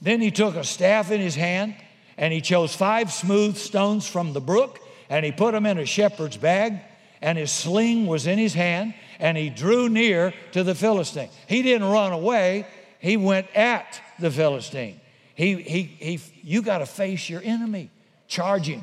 Then 0.00 0.20
he 0.20 0.30
took 0.30 0.56
a 0.56 0.64
staff 0.64 1.10
in 1.10 1.20
his 1.20 1.34
hand 1.34 1.76
and 2.16 2.32
he 2.32 2.40
chose 2.40 2.74
five 2.74 3.12
smooth 3.12 3.56
stones 3.56 4.08
from 4.08 4.32
the 4.32 4.40
brook 4.40 4.80
and 5.08 5.24
he 5.24 5.30
put 5.30 5.52
them 5.52 5.66
in 5.66 5.78
a 5.78 5.86
shepherd's 5.86 6.36
bag 6.36 6.80
and 7.22 7.38
his 7.38 7.52
sling 7.52 8.06
was 8.06 8.26
in 8.26 8.38
his 8.38 8.54
hand 8.54 8.94
and 9.18 9.36
he 9.36 9.50
drew 9.50 9.88
near 9.88 10.34
to 10.52 10.64
the 10.64 10.74
Philistine. 10.74 11.30
He 11.46 11.62
didn't 11.62 11.88
run 11.88 12.12
away, 12.12 12.66
he 12.98 13.16
went 13.16 13.54
at 13.54 14.00
the 14.18 14.30
Philistine. 14.30 15.00
He, 15.34 15.54
he, 15.56 15.82
he, 15.82 16.20
you 16.42 16.62
got 16.62 16.78
to 16.78 16.86
face 16.86 17.28
your 17.28 17.42
enemy, 17.44 17.90
charge 18.26 18.66
him. 18.66 18.82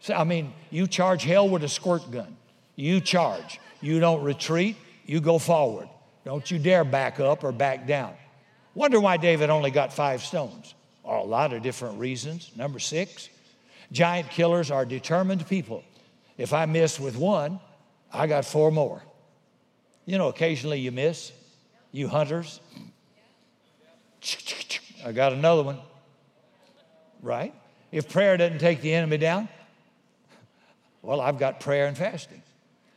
So, 0.00 0.14
I 0.14 0.24
mean, 0.24 0.52
you 0.70 0.86
charge 0.86 1.24
hell 1.24 1.48
with 1.48 1.64
a 1.64 1.68
squirt 1.68 2.10
gun. 2.10 2.36
You 2.76 3.00
charge. 3.00 3.60
You 3.80 4.00
don't 4.00 4.22
retreat, 4.22 4.76
you 5.04 5.20
go 5.20 5.38
forward. 5.38 5.88
Don't 6.24 6.50
you 6.50 6.58
dare 6.58 6.84
back 6.84 7.18
up 7.18 7.44
or 7.44 7.52
back 7.52 7.86
down. 7.86 8.14
Wonder 8.74 9.00
why 9.00 9.16
David 9.16 9.50
only 9.50 9.70
got 9.70 9.92
five 9.92 10.22
stones. 10.22 10.74
Oh, 11.04 11.22
a 11.22 11.24
lot 11.24 11.52
of 11.52 11.62
different 11.62 11.98
reasons. 11.98 12.52
Number 12.56 12.78
six, 12.78 13.28
giant 13.90 14.30
killers 14.30 14.70
are 14.70 14.84
determined 14.84 15.46
people. 15.48 15.82
If 16.38 16.52
I 16.52 16.66
miss 16.66 17.00
with 17.00 17.16
one, 17.16 17.58
I 18.12 18.26
got 18.26 18.44
four 18.44 18.70
more. 18.70 19.02
You 20.06 20.18
know, 20.18 20.28
occasionally 20.28 20.78
you 20.78 20.92
miss, 20.92 21.32
you 21.92 22.08
hunters. 22.08 22.60
I 25.04 25.12
got 25.12 25.32
another 25.32 25.62
one. 25.62 25.78
Right? 27.22 27.54
If 27.92 28.08
prayer 28.08 28.36
doesn't 28.36 28.58
take 28.58 28.80
the 28.80 28.94
enemy 28.94 29.18
down, 29.18 29.48
well, 31.02 31.20
I've 31.20 31.38
got 31.38 31.60
prayer 31.60 31.86
and 31.86 31.96
fasting. 31.96 32.42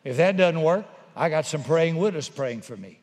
If 0.04 0.18
that 0.18 0.38
doesn't 0.38 0.62
work, 0.62 0.86
I 1.16 1.30
got 1.30 1.46
some 1.46 1.64
praying 1.64 1.96
widows 1.96 2.30
praying 2.30 2.62
for 2.62 2.76
me. 2.76 3.00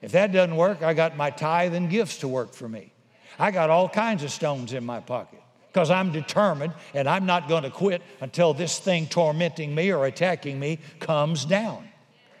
If 0.00 0.12
that 0.12 0.32
doesn't 0.32 0.56
work, 0.56 0.82
I 0.82 0.94
got 0.94 1.16
my 1.16 1.30
tithe 1.30 1.74
and 1.74 1.88
gifts 1.88 2.18
to 2.18 2.28
work 2.28 2.54
for 2.54 2.68
me. 2.68 2.92
I 3.38 3.50
got 3.50 3.70
all 3.70 3.88
kinds 3.88 4.22
of 4.22 4.30
stones 4.30 4.72
in 4.72 4.84
my 4.84 5.00
pocket 5.00 5.40
because 5.72 5.90
I'm 5.90 6.12
determined 6.12 6.72
and 6.94 7.08
I'm 7.08 7.26
not 7.26 7.48
going 7.48 7.64
to 7.64 7.70
quit 7.70 8.02
until 8.20 8.54
this 8.54 8.78
thing 8.78 9.06
tormenting 9.06 9.74
me 9.74 9.92
or 9.92 10.06
attacking 10.06 10.58
me 10.58 10.78
comes 11.00 11.44
down. 11.44 11.88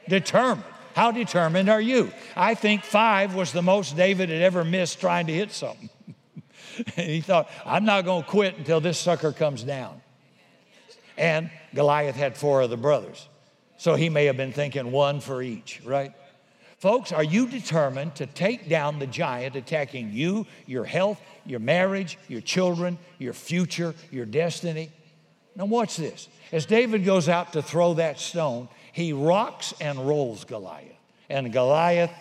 Determined. 0.08 0.64
How 0.94 1.10
determined 1.10 1.68
are 1.68 1.80
you? 1.80 2.12
I 2.36 2.54
think 2.54 2.84
five 2.84 3.34
was 3.34 3.52
the 3.52 3.62
most 3.62 3.96
David 3.96 4.30
had 4.30 4.42
ever 4.42 4.64
missed 4.64 5.00
trying 5.00 5.26
to 5.26 5.32
hit 5.32 5.50
something. 5.50 5.90
he 6.96 7.20
thought, 7.20 7.50
I'm 7.66 7.84
not 7.84 8.04
going 8.04 8.22
to 8.22 8.28
quit 8.28 8.58
until 8.58 8.80
this 8.80 8.98
sucker 8.98 9.32
comes 9.32 9.62
down. 9.64 10.00
And 11.16 11.50
Goliath 11.74 12.16
had 12.16 12.36
four 12.36 12.62
of 12.62 12.70
the 12.70 12.76
brothers. 12.76 13.28
So 13.76 13.96
he 13.96 14.08
may 14.08 14.26
have 14.26 14.36
been 14.36 14.52
thinking 14.52 14.92
one 14.92 15.20
for 15.20 15.42
each, 15.42 15.80
right? 15.84 16.12
Folks, 16.78 17.12
are 17.12 17.24
you 17.24 17.48
determined 17.48 18.14
to 18.16 18.26
take 18.26 18.68
down 18.68 18.98
the 18.98 19.06
giant 19.06 19.56
attacking 19.56 20.12
you, 20.12 20.46
your 20.66 20.84
health, 20.84 21.20
your 21.44 21.60
marriage, 21.60 22.18
your 22.28 22.40
children, 22.40 22.98
your 23.18 23.32
future, 23.32 23.94
your 24.10 24.26
destiny? 24.26 24.92
Now, 25.56 25.64
watch 25.66 25.96
this. 25.96 26.28
As 26.52 26.66
David 26.66 27.04
goes 27.04 27.28
out 27.28 27.52
to 27.54 27.62
throw 27.62 27.94
that 27.94 28.18
stone, 28.18 28.68
he 28.94 29.12
rocks 29.12 29.74
and 29.80 30.06
rolls 30.06 30.44
Goliath, 30.44 30.96
and 31.28 31.52
Goliath 31.52 32.12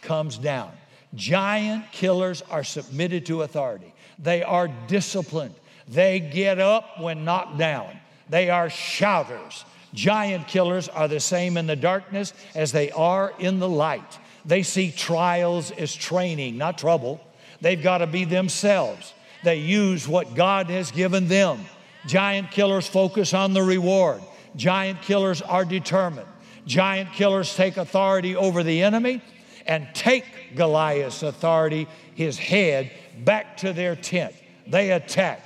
comes 0.00 0.38
down. 0.38 0.70
Giant 1.12 1.90
killers 1.90 2.40
are 2.42 2.62
submitted 2.62 3.26
to 3.26 3.42
authority, 3.42 3.92
they 4.16 4.44
are 4.44 4.68
disciplined, 4.86 5.56
they 5.88 6.20
get 6.20 6.60
up 6.60 7.00
when 7.00 7.24
knocked 7.24 7.58
down, 7.58 7.98
they 8.28 8.48
are 8.48 8.70
shouters. 8.70 9.64
Giant 9.92 10.46
killers 10.46 10.88
are 10.88 11.08
the 11.08 11.18
same 11.18 11.56
in 11.56 11.66
the 11.66 11.74
darkness 11.74 12.32
as 12.54 12.70
they 12.70 12.92
are 12.92 13.32
in 13.40 13.58
the 13.58 13.68
light. 13.68 14.20
They 14.44 14.62
see 14.62 14.92
trials 14.92 15.72
as 15.72 15.92
training, 15.92 16.56
not 16.56 16.78
trouble. 16.78 17.20
They've 17.60 17.82
got 17.82 17.98
to 17.98 18.06
be 18.06 18.24
themselves. 18.24 19.12
They 19.42 19.56
use 19.56 20.06
what 20.06 20.36
God 20.36 20.70
has 20.70 20.92
given 20.92 21.26
them. 21.26 21.58
Giant 22.06 22.52
killers 22.52 22.86
focus 22.86 23.34
on 23.34 23.52
the 23.52 23.64
reward. 23.64 24.22
Giant 24.56 25.02
killers 25.02 25.42
are 25.42 25.64
determined. 25.64 26.28
Giant 26.66 27.12
killers 27.12 27.54
take 27.54 27.76
authority 27.76 28.36
over 28.36 28.62
the 28.62 28.82
enemy 28.82 29.22
and 29.66 29.88
take 29.94 30.24
Goliath's 30.56 31.22
authority, 31.22 31.88
his 32.14 32.38
head, 32.38 32.90
back 33.24 33.56
to 33.58 33.72
their 33.72 33.96
tent. 33.96 34.34
They 34.66 34.92
attack. 34.92 35.42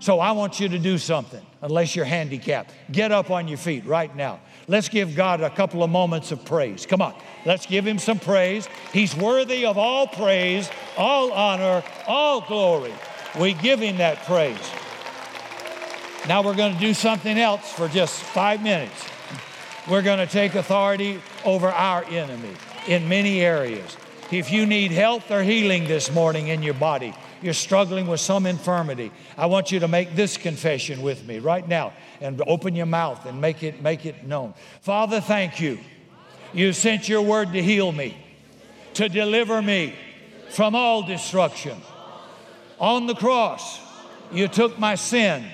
So 0.00 0.20
I 0.20 0.32
want 0.32 0.60
you 0.60 0.68
to 0.68 0.78
do 0.78 0.96
something, 0.98 1.44
unless 1.60 1.96
you're 1.96 2.04
handicapped. 2.04 2.72
Get 2.92 3.10
up 3.10 3.30
on 3.30 3.48
your 3.48 3.58
feet 3.58 3.84
right 3.84 4.14
now. 4.14 4.40
Let's 4.68 4.88
give 4.88 5.16
God 5.16 5.40
a 5.40 5.50
couple 5.50 5.82
of 5.82 5.90
moments 5.90 6.30
of 6.30 6.44
praise. 6.44 6.86
Come 6.86 7.02
on, 7.02 7.14
let's 7.44 7.66
give 7.66 7.86
Him 7.86 7.98
some 7.98 8.18
praise. 8.18 8.68
He's 8.92 9.16
worthy 9.16 9.64
of 9.64 9.76
all 9.78 10.06
praise, 10.06 10.70
all 10.96 11.32
honor, 11.32 11.82
all 12.06 12.42
glory. 12.42 12.92
We 13.40 13.54
give 13.54 13.80
Him 13.80 13.96
that 13.98 14.24
praise. 14.24 14.58
Now 16.26 16.42
we're 16.42 16.56
going 16.56 16.74
to 16.74 16.80
do 16.80 16.94
something 16.94 17.38
else 17.38 17.72
for 17.72 17.88
just 17.88 18.20
five 18.22 18.62
minutes. 18.62 19.06
We're 19.88 20.02
going 20.02 20.18
to 20.18 20.26
take 20.26 20.54
authority 20.54 21.20
over 21.44 21.68
our 21.68 22.04
enemy 22.04 22.54
in 22.86 23.08
many 23.08 23.40
areas. 23.40 23.96
If 24.30 24.50
you 24.50 24.66
need 24.66 24.90
health 24.90 25.30
or 25.30 25.42
healing 25.42 25.84
this 25.84 26.12
morning 26.12 26.48
in 26.48 26.62
your 26.62 26.74
body, 26.74 27.14
you're 27.40 27.54
struggling 27.54 28.06
with 28.06 28.20
some 28.20 28.44
infirmity, 28.44 29.10
I 29.38 29.46
want 29.46 29.72
you 29.72 29.80
to 29.80 29.88
make 29.88 30.14
this 30.14 30.36
confession 30.36 31.00
with 31.00 31.26
me 31.26 31.38
right 31.38 31.66
now 31.66 31.94
and 32.20 32.42
open 32.46 32.74
your 32.74 32.86
mouth 32.86 33.24
and 33.24 33.40
make 33.40 33.62
it 33.62 33.80
make 33.80 34.04
it 34.04 34.26
known. 34.26 34.54
Father, 34.82 35.20
thank 35.20 35.60
you. 35.60 35.78
You 36.52 36.72
sent 36.72 37.08
your 37.08 37.22
word 37.22 37.52
to 37.52 37.62
heal 37.62 37.92
me, 37.92 38.18
to 38.94 39.08
deliver 39.08 39.62
me 39.62 39.94
from 40.50 40.74
all 40.74 41.02
destruction. 41.02 41.80
On 42.78 43.06
the 43.06 43.14
cross, 43.14 43.80
you 44.32 44.48
took 44.48 44.78
my 44.78 44.94
sin 44.94 45.44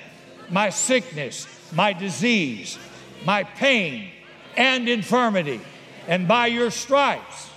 my 0.51 0.71
sickness, 0.71 1.47
my 1.73 1.93
disease, 1.93 2.79
my 3.25 3.45
pain, 3.45 4.11
and 4.57 4.89
infirmity. 4.89 5.61
And 6.07 6.29
by 6.29 6.49
your 6.49 6.71
stripes, 6.71 7.51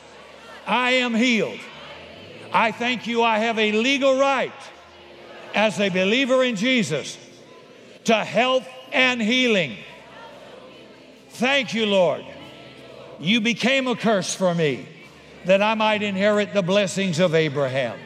I 0.65 0.91
am 0.91 1.13
healed. 1.13 1.60
I 2.52 2.71
thank 2.71 3.08
you, 3.08 3.23
I 3.23 3.39
have 3.39 3.60
a 3.60 3.71
legal 3.71 4.19
right 4.19 4.54
as 5.54 5.80
a 5.80 5.89
believer 5.89 6.43
in 6.43 6.56
Jesus 6.56 7.17
to 8.06 8.15
health 8.15 8.67
and 8.91 9.21
healing. 9.21 9.78
Thank 11.30 11.73
you, 11.73 11.86
Lord. 11.86 12.26
You 13.19 13.41
became 13.41 13.88
a 13.88 13.95
curse 13.95 14.34
for 14.34 14.54
me 14.54 14.88
that 15.45 15.62
I 15.62 15.76
might 15.76 16.02
inherit 16.02 16.54
the 16.54 16.62
blessings 16.62 17.19
of 17.19 17.36
Abraham. 17.36 17.97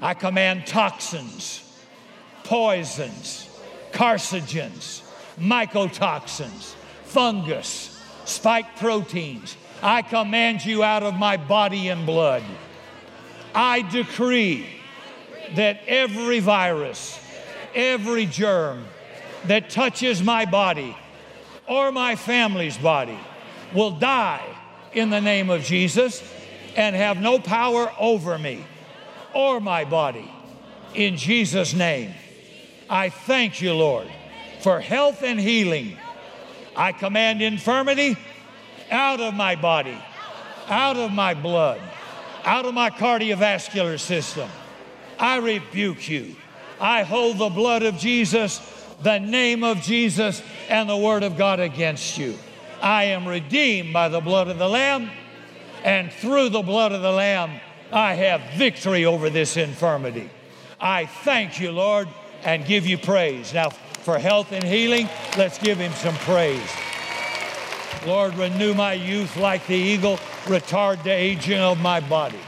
I 0.00 0.14
command 0.14 0.66
toxins 0.66 1.67
poisons, 2.48 3.46
carcinogens, 3.92 5.02
mycotoxins, 5.38 6.72
fungus, 7.04 8.02
spike 8.24 8.74
proteins. 8.76 9.54
I 9.82 10.00
command 10.00 10.64
you 10.64 10.82
out 10.82 11.02
of 11.02 11.12
my 11.12 11.36
body 11.36 11.88
and 11.88 12.06
blood. 12.06 12.42
I 13.54 13.82
decree 13.82 14.66
that 15.56 15.80
every 15.86 16.40
virus, 16.40 17.20
every 17.74 18.24
germ 18.24 18.86
that 19.44 19.68
touches 19.68 20.22
my 20.22 20.46
body 20.46 20.96
or 21.68 21.92
my 21.92 22.16
family's 22.16 22.78
body 22.78 23.18
will 23.74 23.90
die 23.90 24.44
in 24.94 25.10
the 25.10 25.20
name 25.20 25.50
of 25.50 25.64
Jesus 25.64 26.22
and 26.76 26.96
have 26.96 27.20
no 27.20 27.38
power 27.38 27.92
over 27.98 28.38
me 28.38 28.64
or 29.34 29.60
my 29.60 29.84
body. 29.84 30.32
In 30.94 31.18
Jesus' 31.18 31.74
name, 31.74 32.14
I 32.90 33.10
thank 33.10 33.60
you, 33.60 33.74
Lord, 33.74 34.08
for 34.60 34.80
health 34.80 35.22
and 35.22 35.38
healing. 35.38 35.96
I 36.74 36.92
command 36.92 37.42
infirmity 37.42 38.16
out 38.90 39.20
of 39.20 39.34
my 39.34 39.56
body, 39.56 39.98
out 40.68 40.96
of 40.96 41.12
my 41.12 41.34
blood, 41.34 41.80
out 42.44 42.64
of 42.64 42.74
my 42.74 42.90
cardiovascular 42.90 44.00
system. 44.00 44.48
I 45.18 45.36
rebuke 45.36 46.08
you. 46.08 46.36
I 46.80 47.02
hold 47.02 47.38
the 47.38 47.48
blood 47.48 47.82
of 47.82 47.98
Jesus, 47.98 48.60
the 49.02 49.18
name 49.18 49.64
of 49.64 49.82
Jesus, 49.82 50.42
and 50.68 50.88
the 50.88 50.96
word 50.96 51.24
of 51.24 51.36
God 51.36 51.60
against 51.60 52.16
you. 52.16 52.38
I 52.80 53.04
am 53.04 53.26
redeemed 53.26 53.92
by 53.92 54.08
the 54.08 54.20
blood 54.20 54.48
of 54.48 54.58
the 54.58 54.68
Lamb, 54.68 55.10
and 55.84 56.12
through 56.12 56.50
the 56.50 56.62
blood 56.62 56.92
of 56.92 57.02
the 57.02 57.12
Lamb, 57.12 57.60
I 57.92 58.14
have 58.14 58.40
victory 58.56 59.04
over 59.04 59.28
this 59.28 59.56
infirmity. 59.56 60.30
I 60.80 61.06
thank 61.06 61.58
you, 61.60 61.72
Lord, 61.72 62.08
and 62.44 62.64
give 62.64 62.86
you 62.86 62.98
praise. 62.98 63.52
Now, 63.52 63.70
for 63.70 64.18
health 64.18 64.52
and 64.52 64.64
healing, 64.64 65.08
let's 65.36 65.58
give 65.58 65.78
him 65.78 65.92
some 65.92 66.14
praise. 66.16 66.70
Lord, 68.06 68.34
renew 68.36 68.74
my 68.74 68.92
youth 68.94 69.36
like 69.36 69.66
the 69.66 69.74
eagle, 69.74 70.16
retard 70.44 71.02
the 71.02 71.10
aging 71.10 71.58
of 71.58 71.80
my 71.80 72.00
body. 72.00 72.38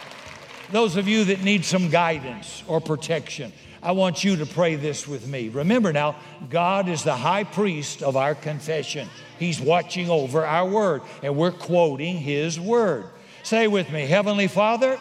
Those 0.71 0.97
of 0.97 1.09
you 1.09 1.25
that 1.25 1.43
need 1.43 1.65
some 1.65 1.91
guidance 1.91 2.63
or 2.67 2.81
protection, 2.81 3.53
I 3.83 3.93
want 3.93 4.23
you 4.23 4.37
to 4.37 4.47
pray 4.47 4.77
this 4.77 5.09
with 5.09 5.27
me. 5.27 5.49
Remember 5.49 5.93
now, 5.93 6.17
God 6.49 6.89
is 6.89 7.03
the 7.03 7.17
high 7.17 7.45
priest 7.45 8.03
of 8.03 8.17
our 8.17 8.35
confession. 8.35 9.09
He's 9.39 9.61
watching 9.61 10.11
over 10.11 10.45
our 10.45 10.69
word, 10.69 11.03
and 11.23 11.37
we're 11.37 11.51
quoting 11.51 12.19
His 12.19 12.61
word. 12.61 13.07
Say 13.43 13.69
with 13.69 13.91
me 13.91 14.07
Heavenly 14.07 14.49
Father, 14.49 14.99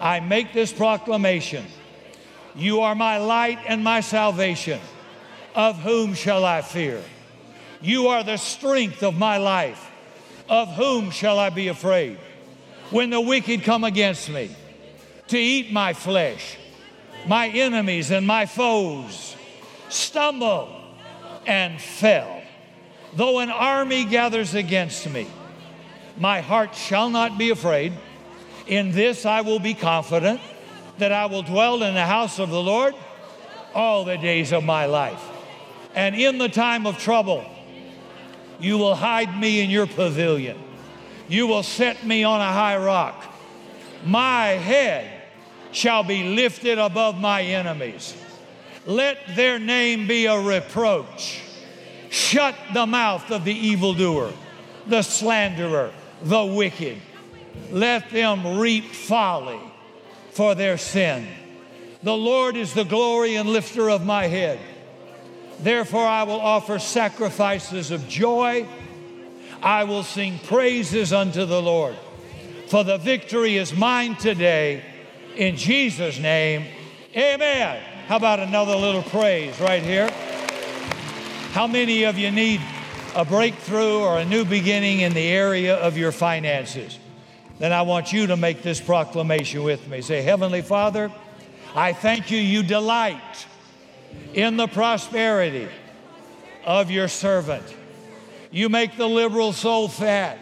I 0.00 0.20
make 0.20 0.52
this 0.52 0.72
proclamation 0.72 1.64
You 2.56 2.80
are 2.80 2.94
my 2.94 3.18
light 3.18 3.58
and 3.66 3.84
my 3.84 4.00
salvation. 4.00 4.80
Of 5.54 5.78
whom 5.78 6.14
shall 6.14 6.44
I 6.44 6.62
fear? 6.62 7.02
You 7.80 8.08
are 8.08 8.24
the 8.24 8.36
strength 8.36 9.02
of 9.02 9.16
my 9.16 9.36
life. 9.36 9.90
Of 10.48 10.68
whom 10.74 11.10
shall 11.10 11.38
I 11.38 11.50
be 11.50 11.68
afraid? 11.68 12.18
When 12.90 13.10
the 13.10 13.20
wicked 13.20 13.62
come 13.62 13.84
against 13.84 14.28
me 14.28 14.54
to 15.28 15.38
eat 15.38 15.72
my 15.72 15.92
flesh, 15.92 16.56
my 17.26 17.48
enemies 17.48 18.10
and 18.10 18.26
my 18.26 18.46
foes 18.46 19.36
stumble 19.88 20.68
and 21.46 21.80
fell. 21.80 22.42
Though 23.14 23.40
an 23.40 23.50
army 23.50 24.04
gathers 24.04 24.54
against 24.54 25.08
me, 25.08 25.26
my 26.18 26.40
heart 26.40 26.74
shall 26.74 27.10
not 27.10 27.38
be 27.38 27.50
afraid. 27.50 27.92
In 28.66 28.92
this 28.92 29.26
I 29.26 29.40
will 29.42 29.58
be 29.58 29.74
confident 29.74 30.40
that 30.98 31.12
I 31.12 31.26
will 31.26 31.42
dwell 31.42 31.82
in 31.82 31.94
the 31.94 32.04
house 32.04 32.38
of 32.38 32.50
the 32.50 32.62
Lord 32.62 32.94
all 33.74 34.04
the 34.04 34.16
days 34.16 34.52
of 34.52 34.64
my 34.64 34.86
life. 34.86 35.22
And 35.94 36.14
in 36.14 36.38
the 36.38 36.48
time 36.48 36.86
of 36.86 36.98
trouble, 36.98 37.44
you 38.58 38.78
will 38.78 38.94
hide 38.94 39.38
me 39.38 39.60
in 39.60 39.70
your 39.70 39.86
pavilion. 39.86 40.58
You 41.28 41.46
will 41.46 41.62
set 41.62 42.04
me 42.04 42.24
on 42.24 42.40
a 42.40 42.52
high 42.52 42.76
rock. 42.76 43.24
My 44.04 44.46
head 44.46 45.10
shall 45.72 46.02
be 46.02 46.22
lifted 46.22 46.78
above 46.78 47.18
my 47.18 47.42
enemies. 47.42 48.14
Let 48.86 49.18
their 49.34 49.58
name 49.58 50.06
be 50.06 50.26
a 50.26 50.40
reproach. 50.40 51.42
Shut 52.08 52.54
the 52.72 52.86
mouth 52.86 53.30
of 53.30 53.44
the 53.44 53.52
evildoer, 53.52 54.32
the 54.86 55.02
slanderer, 55.02 55.92
the 56.22 56.44
wicked. 56.44 56.98
Let 57.70 58.10
them 58.10 58.58
reap 58.58 58.84
folly 58.84 59.60
for 60.36 60.54
their 60.54 60.76
sin. 60.76 61.26
The 62.02 62.14
Lord 62.14 62.56
is 62.58 62.74
the 62.74 62.84
glory 62.84 63.36
and 63.36 63.48
lifter 63.48 63.88
of 63.88 64.04
my 64.04 64.26
head. 64.26 64.60
Therefore, 65.60 66.06
I 66.06 66.24
will 66.24 66.40
offer 66.40 66.78
sacrifices 66.78 67.90
of 67.90 68.06
joy. 68.06 68.68
I 69.62 69.84
will 69.84 70.02
sing 70.02 70.38
praises 70.40 71.14
unto 71.14 71.46
the 71.46 71.62
Lord. 71.62 71.96
For 72.66 72.84
the 72.84 72.98
victory 72.98 73.56
is 73.56 73.74
mine 73.74 74.16
today. 74.16 74.84
In 75.36 75.56
Jesus' 75.56 76.18
name, 76.18 76.66
amen. 77.16 77.82
How 78.06 78.16
about 78.16 78.38
another 78.38 78.76
little 78.76 79.04
praise 79.04 79.58
right 79.58 79.82
here? 79.82 80.10
How 81.52 81.66
many 81.66 82.04
of 82.04 82.18
you 82.18 82.30
need 82.30 82.60
a 83.14 83.24
breakthrough 83.24 84.00
or 84.00 84.18
a 84.18 84.24
new 84.26 84.44
beginning 84.44 85.00
in 85.00 85.14
the 85.14 85.28
area 85.28 85.76
of 85.76 85.96
your 85.96 86.12
finances? 86.12 86.98
Then 87.58 87.72
I 87.72 87.82
want 87.82 88.12
you 88.12 88.26
to 88.28 88.36
make 88.36 88.62
this 88.62 88.80
proclamation 88.80 89.62
with 89.62 89.88
me. 89.88 90.02
Say, 90.02 90.22
Heavenly 90.22 90.62
Father, 90.62 91.10
I 91.74 91.92
thank 91.92 92.30
you, 92.30 92.38
you 92.38 92.62
delight 92.62 93.46
in 94.34 94.56
the 94.56 94.66
prosperity 94.66 95.68
of 96.64 96.90
your 96.90 97.08
servant. 97.08 97.64
You 98.50 98.68
make 98.68 98.96
the 98.96 99.06
liberal 99.06 99.52
soul 99.52 99.88
fat. 99.88 100.38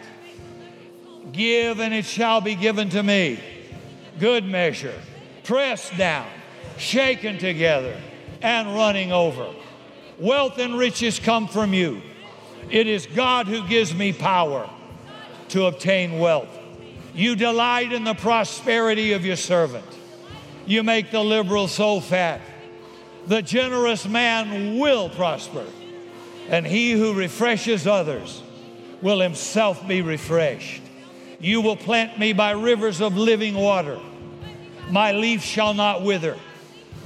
Give, 1.31 1.79
and 1.79 1.93
it 1.93 2.05
shall 2.05 2.41
be 2.41 2.55
given 2.55 2.89
to 2.89 3.01
me. 3.01 3.39
Good 4.19 4.45
measure, 4.45 4.93
pressed 5.43 5.97
down, 5.97 6.27
shaken 6.77 7.37
together, 7.37 7.99
and 8.41 8.73
running 8.75 9.11
over. 9.11 9.53
Wealth 10.17 10.57
and 10.59 10.77
riches 10.77 11.19
come 11.19 11.47
from 11.47 11.73
you. 11.73 12.01
It 12.69 12.87
is 12.87 13.05
God 13.05 13.47
who 13.47 13.67
gives 13.67 13.93
me 13.93 14.13
power 14.13 14.69
to 15.49 15.65
obtain 15.65 16.19
wealth. 16.19 16.47
You 17.15 17.37
delight 17.37 17.93
in 17.93 18.03
the 18.03 18.13
prosperity 18.13 19.13
of 19.13 19.25
your 19.25 19.37
servant. 19.37 19.85
You 20.65 20.83
make 20.83 21.11
the 21.11 21.23
liberal 21.23 21.69
so 21.69 22.01
fat. 22.01 22.41
The 23.27 23.41
generous 23.41 24.05
man 24.05 24.77
will 24.77 25.09
prosper, 25.09 25.65
and 26.49 26.67
he 26.67 26.91
who 26.91 27.13
refreshes 27.13 27.87
others 27.87 28.43
will 29.01 29.21
himself 29.21 29.87
be 29.87 30.01
refreshed. 30.01 30.81
You 31.39 31.61
will 31.61 31.77
plant 31.77 32.19
me 32.19 32.33
by 32.33 32.51
rivers 32.51 33.01
of 33.01 33.17
living 33.17 33.55
water. 33.55 33.99
My 34.89 35.13
leaf 35.13 35.41
shall 35.41 35.73
not 35.73 36.03
wither. 36.03 36.37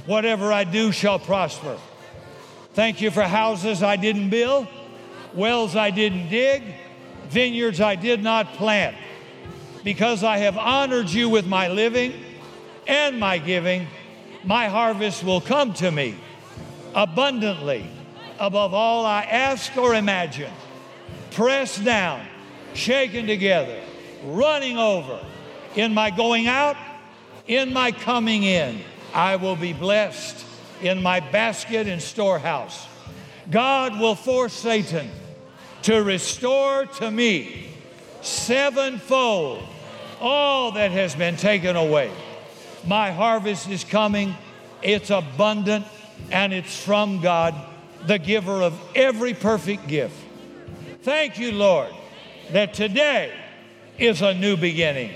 Whatever 0.06 0.52
I 0.52 0.64
do 0.64 0.90
shall 0.90 1.18
prosper. 1.18 1.78
Thank 2.74 3.00
you 3.00 3.10
for 3.10 3.22
houses 3.22 3.82
I 3.82 3.96
didn't 3.96 4.30
build, 4.30 4.66
wells 5.34 5.76
I 5.76 5.90
didn't 5.90 6.30
dig, 6.30 6.62
vineyards 7.28 7.80
I 7.80 7.94
did 7.94 8.22
not 8.22 8.54
plant. 8.54 8.96
Because 9.84 10.22
I 10.22 10.38
have 10.38 10.58
honored 10.58 11.08
you 11.08 11.28
with 11.28 11.46
my 11.46 11.68
living 11.68 12.12
and 12.86 13.18
my 13.18 13.38
giving 13.38 13.86
my 14.44 14.68
harvest 14.68 15.22
will 15.22 15.40
come 15.40 15.74
to 15.74 15.90
me 15.90 16.16
abundantly 16.94 17.86
above 18.38 18.72
all 18.72 19.04
I 19.04 19.22
ask 19.22 19.76
or 19.76 19.94
imagine, 19.94 20.52
pressed 21.32 21.84
down, 21.84 22.26
shaken 22.72 23.26
together, 23.26 23.80
running 24.24 24.78
over. 24.78 25.24
In 25.76 25.94
my 25.94 26.10
going 26.10 26.48
out, 26.48 26.76
in 27.46 27.72
my 27.72 27.92
coming 27.92 28.42
in, 28.42 28.80
I 29.14 29.36
will 29.36 29.56
be 29.56 29.72
blessed 29.72 30.44
in 30.80 31.02
my 31.02 31.20
basket 31.20 31.86
and 31.86 32.00
storehouse. 32.00 32.88
God 33.50 34.00
will 34.00 34.14
force 34.14 34.54
Satan 34.54 35.10
to 35.82 36.02
restore 36.02 36.86
to 36.86 37.10
me 37.10 37.69
sevenfold 38.22 39.62
all 40.20 40.72
that 40.72 40.90
has 40.90 41.14
been 41.14 41.36
taken 41.36 41.76
away. 41.76 42.10
My 42.86 43.10
harvest 43.10 43.68
is 43.68 43.84
coming, 43.84 44.34
it's 44.82 45.10
abundant, 45.10 45.86
and 46.30 46.52
it's 46.52 46.76
from 46.82 47.20
God, 47.20 47.54
the 48.06 48.18
giver 48.18 48.62
of 48.62 48.78
every 48.94 49.34
perfect 49.34 49.86
gift. 49.88 50.16
Thank 51.02 51.38
you, 51.38 51.52
Lord, 51.52 51.92
that 52.52 52.74
today 52.74 53.32
is 53.98 54.22
a 54.22 54.34
new 54.34 54.56
beginning. 54.56 55.12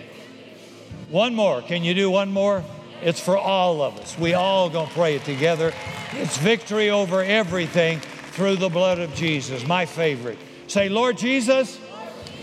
One 1.11 1.35
more. 1.35 1.63
Can 1.63 1.85
you 1.85 1.95
do 1.95 2.11
one 2.11 2.33
more? 2.33 2.65
It's 3.03 3.21
for 3.21 3.37
all 3.37 3.83
of 3.83 3.99
us. 3.99 4.19
We 4.19 4.35
all 4.35 4.71
gonna 4.71 4.91
pray 4.91 5.17
it 5.17 5.25
together. 5.25 5.73
It's 6.13 6.39
victory 6.39 6.91
over 6.91 7.23
everything 7.23 8.01
through 8.33 8.57
the 8.57 8.69
blood 8.69 8.99
of 8.99 9.15
Jesus. 9.15 9.67
My 9.67 9.87
favorite. 9.87 10.39
Say, 10.67 10.89
Lord 10.89 11.19
Jesus, 11.19 11.79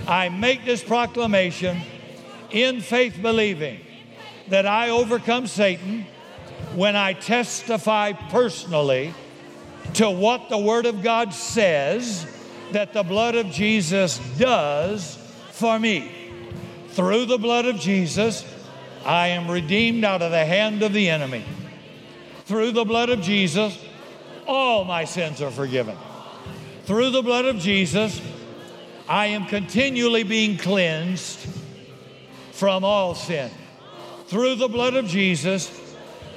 I 0.08 0.30
make 0.30 0.66
this 0.66 0.84
proclamation 0.84 1.82
in 2.50 2.82
faith 2.82 3.18
believing 3.22 3.80
that 4.50 4.66
I 4.66 4.90
overcome 4.90 5.48
Satan 5.48 6.06
when 6.76 6.96
I 6.96 7.14
testify 7.14 8.14
personally 8.30 9.14
to 9.94 10.10
what 10.10 10.50
the 10.50 10.58
Word 10.58 10.86
of 10.86 11.04
God 11.04 11.34
says 11.34 12.26
that 12.72 12.94
the 12.94 13.04
blood 13.04 13.36
of 13.36 13.48
Jesus 13.48 14.20
does 14.38 15.18
for 15.52 15.78
me. 15.78 16.12
Through 16.90 17.26
the 17.26 17.38
blood 17.38 17.66
of 17.66 17.80
Jesus, 17.80 18.46
I 19.06 19.30
am 19.30 19.50
redeemed 19.50 20.04
out 20.04 20.22
of 20.22 20.32
the 20.32 20.46
hand 20.46 20.84
of 20.84 20.94
the 20.94 21.10
enemy. 21.10 21.44
Through 22.46 22.72
the 22.72 22.86
blood 22.86 23.10
of 23.10 23.22
Jesus, 23.22 23.78
all 24.48 24.84
my 24.84 25.06
sins 25.06 25.42
are 25.42 25.52
forgiven. 25.52 25.98
Through 26.86 27.12
the 27.12 27.22
blood 27.22 27.46
of 27.46 27.58
Jesus, 27.58 28.22
I 29.08 29.28
am 29.28 29.46
continually 29.46 30.24
being 30.24 30.58
cleansed 30.58 31.40
from 32.52 32.84
all 32.84 33.16
sin. 33.16 33.52
Through 34.28 34.56
the 34.56 34.68
blood 34.68 34.96
of 34.96 35.08
Jesus, 35.08 35.72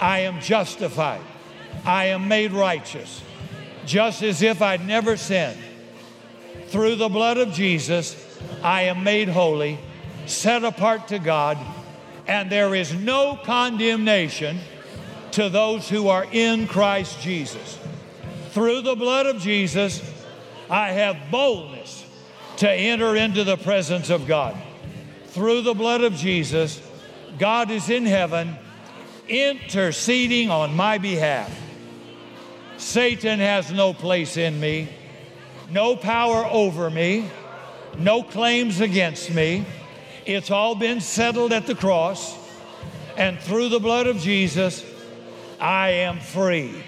I 0.00 0.20
am 0.20 0.40
justified. 0.40 1.20
I 1.84 2.06
am 2.06 2.28
made 2.28 2.52
righteous, 2.52 3.22
just 3.86 4.22
as 4.22 4.42
if 4.42 4.62
I'd 4.62 4.86
never 4.86 5.16
sinned. 5.16 5.58
Through 6.68 6.96
the 6.96 7.08
blood 7.08 7.36
of 7.36 7.52
Jesus, 7.52 8.16
I 8.62 8.82
am 8.82 9.04
made 9.04 9.28
holy, 9.28 9.78
set 10.26 10.64
apart 10.64 11.08
to 11.08 11.18
God, 11.18 11.58
and 12.26 12.50
there 12.50 12.74
is 12.74 12.94
no 12.94 13.38
condemnation 13.44 14.58
to 15.32 15.48
those 15.48 15.88
who 15.88 16.08
are 16.08 16.26
in 16.32 16.66
Christ 16.66 17.20
Jesus. 17.20 17.78
Through 18.50 18.82
the 18.82 18.94
blood 18.94 19.26
of 19.26 19.40
Jesus, 19.40 20.00
I 20.70 20.90
have 20.90 21.30
boldness 21.30 22.03
to 22.58 22.70
enter 22.70 23.16
into 23.16 23.44
the 23.44 23.56
presence 23.56 24.10
of 24.10 24.26
God. 24.26 24.56
Through 25.28 25.62
the 25.62 25.74
blood 25.74 26.02
of 26.02 26.14
Jesus, 26.14 26.80
God 27.38 27.70
is 27.70 27.90
in 27.90 28.06
heaven 28.06 28.56
interceding 29.28 30.50
on 30.50 30.74
my 30.74 30.98
behalf. 30.98 31.52
Satan 32.76 33.40
has 33.40 33.72
no 33.72 33.92
place 33.92 34.36
in 34.36 34.60
me, 34.60 34.88
no 35.70 35.96
power 35.96 36.44
over 36.46 36.90
me, 36.90 37.30
no 37.98 38.22
claims 38.22 38.80
against 38.80 39.30
me. 39.30 39.64
It's 40.26 40.50
all 40.50 40.74
been 40.74 41.00
settled 41.00 41.52
at 41.52 41.66
the 41.66 41.74
cross, 41.74 42.36
and 43.16 43.38
through 43.38 43.68
the 43.68 43.80
blood 43.80 44.06
of 44.06 44.18
Jesus, 44.18 44.84
I 45.60 45.90
am 45.90 46.20
free. 46.20 46.82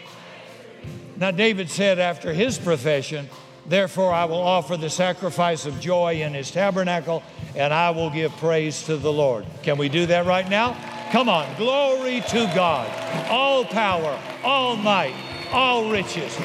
Now, 1.16 1.30
David 1.30 1.70
said 1.70 1.98
after 1.98 2.32
his 2.32 2.58
profession, 2.58 3.28
Therefore, 3.68 4.12
I 4.12 4.26
will 4.26 4.40
offer 4.40 4.76
the 4.76 4.90
sacrifice 4.90 5.66
of 5.66 5.80
joy 5.80 6.22
in 6.22 6.34
his 6.34 6.50
tabernacle, 6.50 7.22
and 7.54 7.74
I 7.74 7.90
will 7.90 8.10
give 8.10 8.32
praise 8.36 8.84
to 8.84 8.96
the 8.96 9.12
Lord. 9.12 9.44
Can 9.62 9.76
we 9.76 9.88
do 9.88 10.06
that 10.06 10.24
right 10.26 10.48
now? 10.48 10.76
Come 11.10 11.28
on. 11.28 11.52
Glory 11.56 12.20
to 12.28 12.50
God. 12.54 12.88
All 13.28 13.64
power, 13.64 14.20
all 14.44 14.76
might, 14.76 15.14
all 15.52 15.90
riches, 15.90 16.36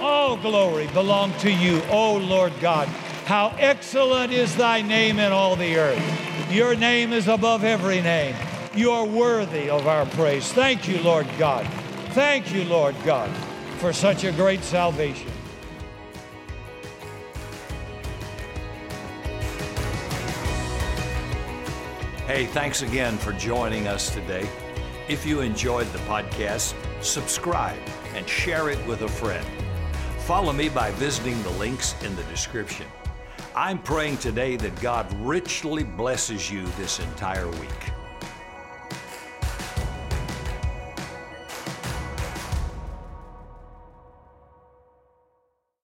all 0.00 0.36
glory 0.36 0.86
belong 0.88 1.32
to 1.38 1.50
you, 1.50 1.82
O 1.90 2.16
Lord 2.16 2.52
God. 2.60 2.86
How 3.26 3.54
excellent 3.58 4.32
is 4.32 4.56
thy 4.56 4.80
name 4.80 5.18
in 5.18 5.32
all 5.32 5.56
the 5.56 5.76
earth. 5.76 6.50
Your 6.50 6.74
name 6.74 7.12
is 7.12 7.28
above 7.28 7.64
every 7.64 8.00
name. 8.00 8.34
You 8.74 8.92
are 8.92 9.04
worthy 9.04 9.68
of 9.68 9.86
our 9.86 10.06
praise. 10.06 10.52
Thank 10.52 10.88
you, 10.88 11.00
Lord 11.02 11.26
God. 11.38 11.66
Thank 12.12 12.52
you, 12.54 12.64
Lord 12.64 12.94
God, 13.04 13.28
for 13.78 13.92
such 13.92 14.24
a 14.24 14.32
great 14.32 14.62
salvation. 14.62 15.30
Hey, 22.28 22.44
thanks 22.44 22.82
again 22.82 23.16
for 23.16 23.32
joining 23.32 23.88
us 23.88 24.12
today. 24.12 24.46
If 25.08 25.24
you 25.24 25.40
enjoyed 25.40 25.86
the 25.92 25.98
podcast, 26.00 26.74
subscribe 27.02 27.78
and 28.14 28.28
share 28.28 28.68
it 28.68 28.86
with 28.86 29.00
a 29.00 29.08
friend. 29.08 29.46
Follow 30.26 30.52
me 30.52 30.68
by 30.68 30.90
visiting 30.90 31.42
the 31.42 31.52
links 31.52 31.94
in 32.02 32.14
the 32.16 32.22
description. 32.24 32.84
I'm 33.56 33.78
praying 33.78 34.18
today 34.18 34.56
that 34.56 34.78
God 34.82 35.10
richly 35.20 35.84
blesses 35.84 36.50
you 36.50 36.66
this 36.76 37.00
entire 37.00 37.48
week. 37.48 37.97